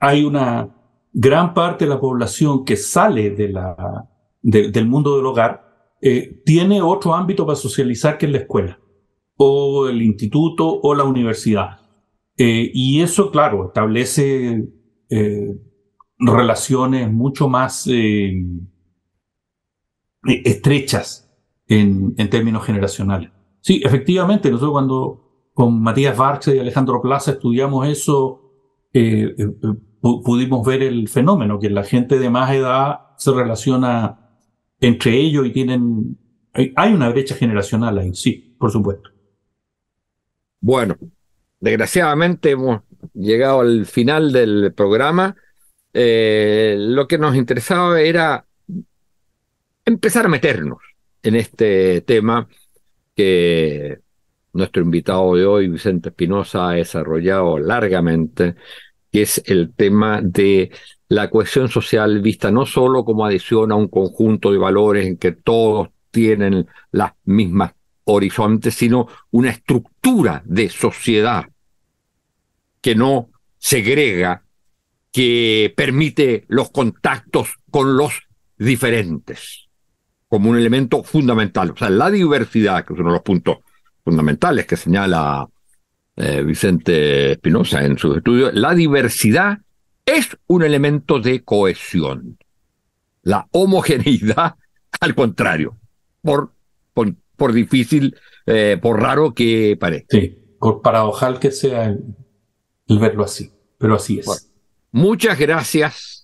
hay 0.00 0.24
una 0.24 0.74
gran 1.12 1.54
parte 1.54 1.84
de 1.84 1.90
la 1.90 2.00
población 2.00 2.64
que 2.64 2.76
sale 2.76 3.30
del 3.30 4.86
mundo 4.86 5.16
del 5.16 5.26
hogar, 5.26 5.96
eh, 6.00 6.42
tiene 6.44 6.80
otro 6.80 7.14
ámbito 7.14 7.44
para 7.44 7.56
socializar 7.56 8.16
que 8.16 8.26
es 8.26 8.32
la 8.32 8.38
escuela, 8.38 8.78
o 9.36 9.88
el 9.88 10.00
instituto, 10.02 10.80
o 10.80 10.94
la 10.94 11.04
universidad. 11.04 11.80
Eh, 12.36 12.70
y 12.72 13.02
eso, 13.02 13.30
claro, 13.30 13.66
establece 13.66 14.68
eh, 15.10 15.58
relaciones 16.18 17.12
mucho 17.12 17.48
más 17.48 17.88
estrechas 20.22 21.27
en, 21.68 22.14
términos 22.30 22.64
generacionales. 22.64 23.30
Sí, 23.60 23.82
efectivamente, 23.84 24.50
nosotros 24.50 24.72
cuando 24.72 25.50
con 25.52 25.80
Matías 25.82 26.16
Vargas 26.16 26.48
y 26.48 26.58
Alejandro 26.58 27.02
Plaza 27.02 27.32
estudiamos 27.32 27.86
eso, 27.88 28.52
pudimos 30.00 30.66
ver 30.66 30.82
el 30.82 31.08
fenómeno, 31.08 31.58
que 31.58 31.68
la 31.68 31.84
gente 31.84 32.18
de 32.18 32.30
más 32.30 32.52
edad 32.52 33.00
se 33.16 33.32
relaciona 33.32 34.30
entre 34.80 35.16
ellos 35.16 35.46
y 35.46 35.50
tienen... 35.50 36.18
Hay 36.76 36.92
una 36.92 37.08
brecha 37.10 37.34
generacional 37.34 37.98
ahí, 37.98 38.14
sí, 38.14 38.56
por 38.58 38.70
supuesto. 38.70 39.10
Bueno, 40.60 40.96
desgraciadamente 41.60 42.50
hemos 42.50 42.82
llegado 43.14 43.60
al 43.60 43.86
final 43.86 44.32
del 44.32 44.72
programa. 44.74 45.36
Eh, 45.92 46.76
lo 46.78 47.06
que 47.06 47.18
nos 47.18 47.36
interesaba 47.36 48.00
era 48.00 48.44
empezar 49.84 50.26
a 50.26 50.28
meternos 50.28 50.78
en 51.22 51.34
este 51.34 52.00
tema 52.02 52.48
que 53.14 53.98
nuestro 54.52 54.82
invitado 54.82 55.34
de 55.34 55.46
hoy, 55.46 55.68
Vicente 55.68 56.10
Espinosa, 56.10 56.70
ha 56.70 56.72
desarrollado 56.72 57.58
largamente 57.58 58.54
que 59.10 59.22
es 59.22 59.42
el 59.46 59.72
tema 59.74 60.20
de 60.22 60.70
la 61.08 61.30
cohesión 61.30 61.68
social 61.68 62.20
vista 62.20 62.50
no 62.50 62.66
solo 62.66 63.04
como 63.04 63.24
adición 63.24 63.72
a 63.72 63.76
un 63.76 63.88
conjunto 63.88 64.52
de 64.52 64.58
valores 64.58 65.06
en 65.06 65.16
que 65.16 65.32
todos 65.32 65.88
tienen 66.10 66.66
las 66.90 67.12
mismas 67.24 67.72
horizontes, 68.04 68.74
sino 68.74 69.08
una 69.30 69.50
estructura 69.50 70.42
de 70.44 70.68
sociedad 70.68 71.46
que 72.80 72.94
no 72.94 73.30
segrega, 73.58 74.44
que 75.10 75.72
permite 75.76 76.44
los 76.48 76.70
contactos 76.70 77.56
con 77.70 77.96
los 77.96 78.28
diferentes 78.58 79.67
como 80.28 80.50
un 80.50 80.58
elemento 80.58 81.02
fundamental. 81.02 81.70
O 81.70 81.76
sea, 81.76 81.90
la 81.90 82.10
diversidad, 82.10 82.84
que 82.84 82.92
es 82.92 83.00
uno 83.00 83.10
de 83.10 83.14
los 83.14 83.22
puntos 83.22 83.58
fundamentales 84.04 84.66
que 84.66 84.76
señala 84.76 85.48
eh, 86.16 86.42
Vicente 86.42 87.32
Espinosa 87.32 87.84
en 87.84 87.98
sus 87.98 88.16
estudios, 88.16 88.52
la 88.54 88.74
diversidad 88.74 89.58
es 90.04 90.36
un 90.46 90.62
elemento 90.62 91.20
de 91.20 91.44
cohesión. 91.44 92.38
La 93.22 93.46
homogeneidad, 93.52 94.54
al 95.00 95.14
contrario, 95.14 95.76
por, 96.22 96.52
por, 96.92 97.52
difícil, 97.52 98.16
eh, 98.46 98.78
por 98.80 99.00
raro 99.00 99.34
que 99.34 99.76
parezca. 99.78 100.18
Sí, 100.18 100.38
por 100.58 100.82
paradojal 100.82 101.38
que 101.38 101.50
sea 101.50 101.84
el, 101.84 102.98
verlo 102.98 103.24
así, 103.24 103.52
pero 103.76 103.96
así 103.96 104.18
es. 104.18 104.50
muchas 104.90 105.38
gracias, 105.38 106.17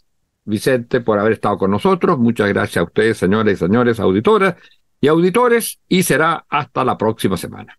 Vicente, 0.44 1.00
por 1.00 1.18
haber 1.18 1.32
estado 1.32 1.58
con 1.58 1.70
nosotros. 1.70 2.18
Muchas 2.18 2.48
gracias 2.48 2.78
a 2.78 2.84
ustedes, 2.84 3.16
señores 3.16 3.54
y 3.54 3.56
señores, 3.56 4.00
auditoras 4.00 4.56
y 5.00 5.08
auditores, 5.08 5.80
y 5.88 6.02
será 6.02 6.46
hasta 6.48 6.84
la 6.84 6.96
próxima 6.96 7.36
semana. 7.36 7.78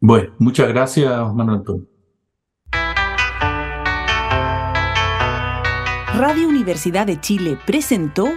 Bueno, 0.00 0.34
muchas 0.38 0.68
gracias, 0.68 1.10
Manuel 1.34 1.58
Antonio. 1.58 1.86
Radio 6.14 6.48
Universidad 6.48 7.06
de 7.06 7.20
Chile 7.20 7.58
presentó 7.66 8.28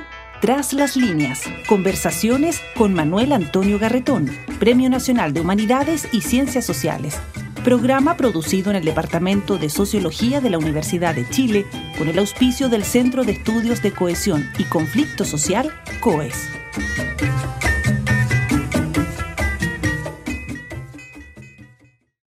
Tras 0.42 0.74
las 0.74 0.98
líneas, 0.98 1.44
conversaciones 1.68 2.62
con 2.78 2.94
Manuel 2.94 3.32
Antonio 3.32 3.80
Garretón, 3.80 4.30
Premio 4.60 4.90
Nacional 4.90 5.34
de 5.34 5.42
Humanidades 5.42 6.08
y 6.14 6.22
Ciencias 6.22 6.66
Sociales. 6.66 7.20
Programa 7.64 8.16
producido 8.16 8.72
en 8.72 8.78
el 8.78 8.86
Departamento 8.86 9.58
de 9.58 9.70
Sociología 9.70 10.40
de 10.40 10.50
la 10.50 10.58
Universidad 10.58 11.14
de 11.14 11.28
Chile 11.30 11.66
con 11.98 12.08
el 12.08 12.18
auspicio 12.18 12.70
del 12.70 12.86
Centro 12.86 13.26
de 13.26 13.34
Estudios 13.34 13.82
de 13.82 13.92
Cohesión 13.92 14.50
y 14.58 14.64
Conflicto 14.64 15.26
Social, 15.26 15.72
COES. 16.00 16.50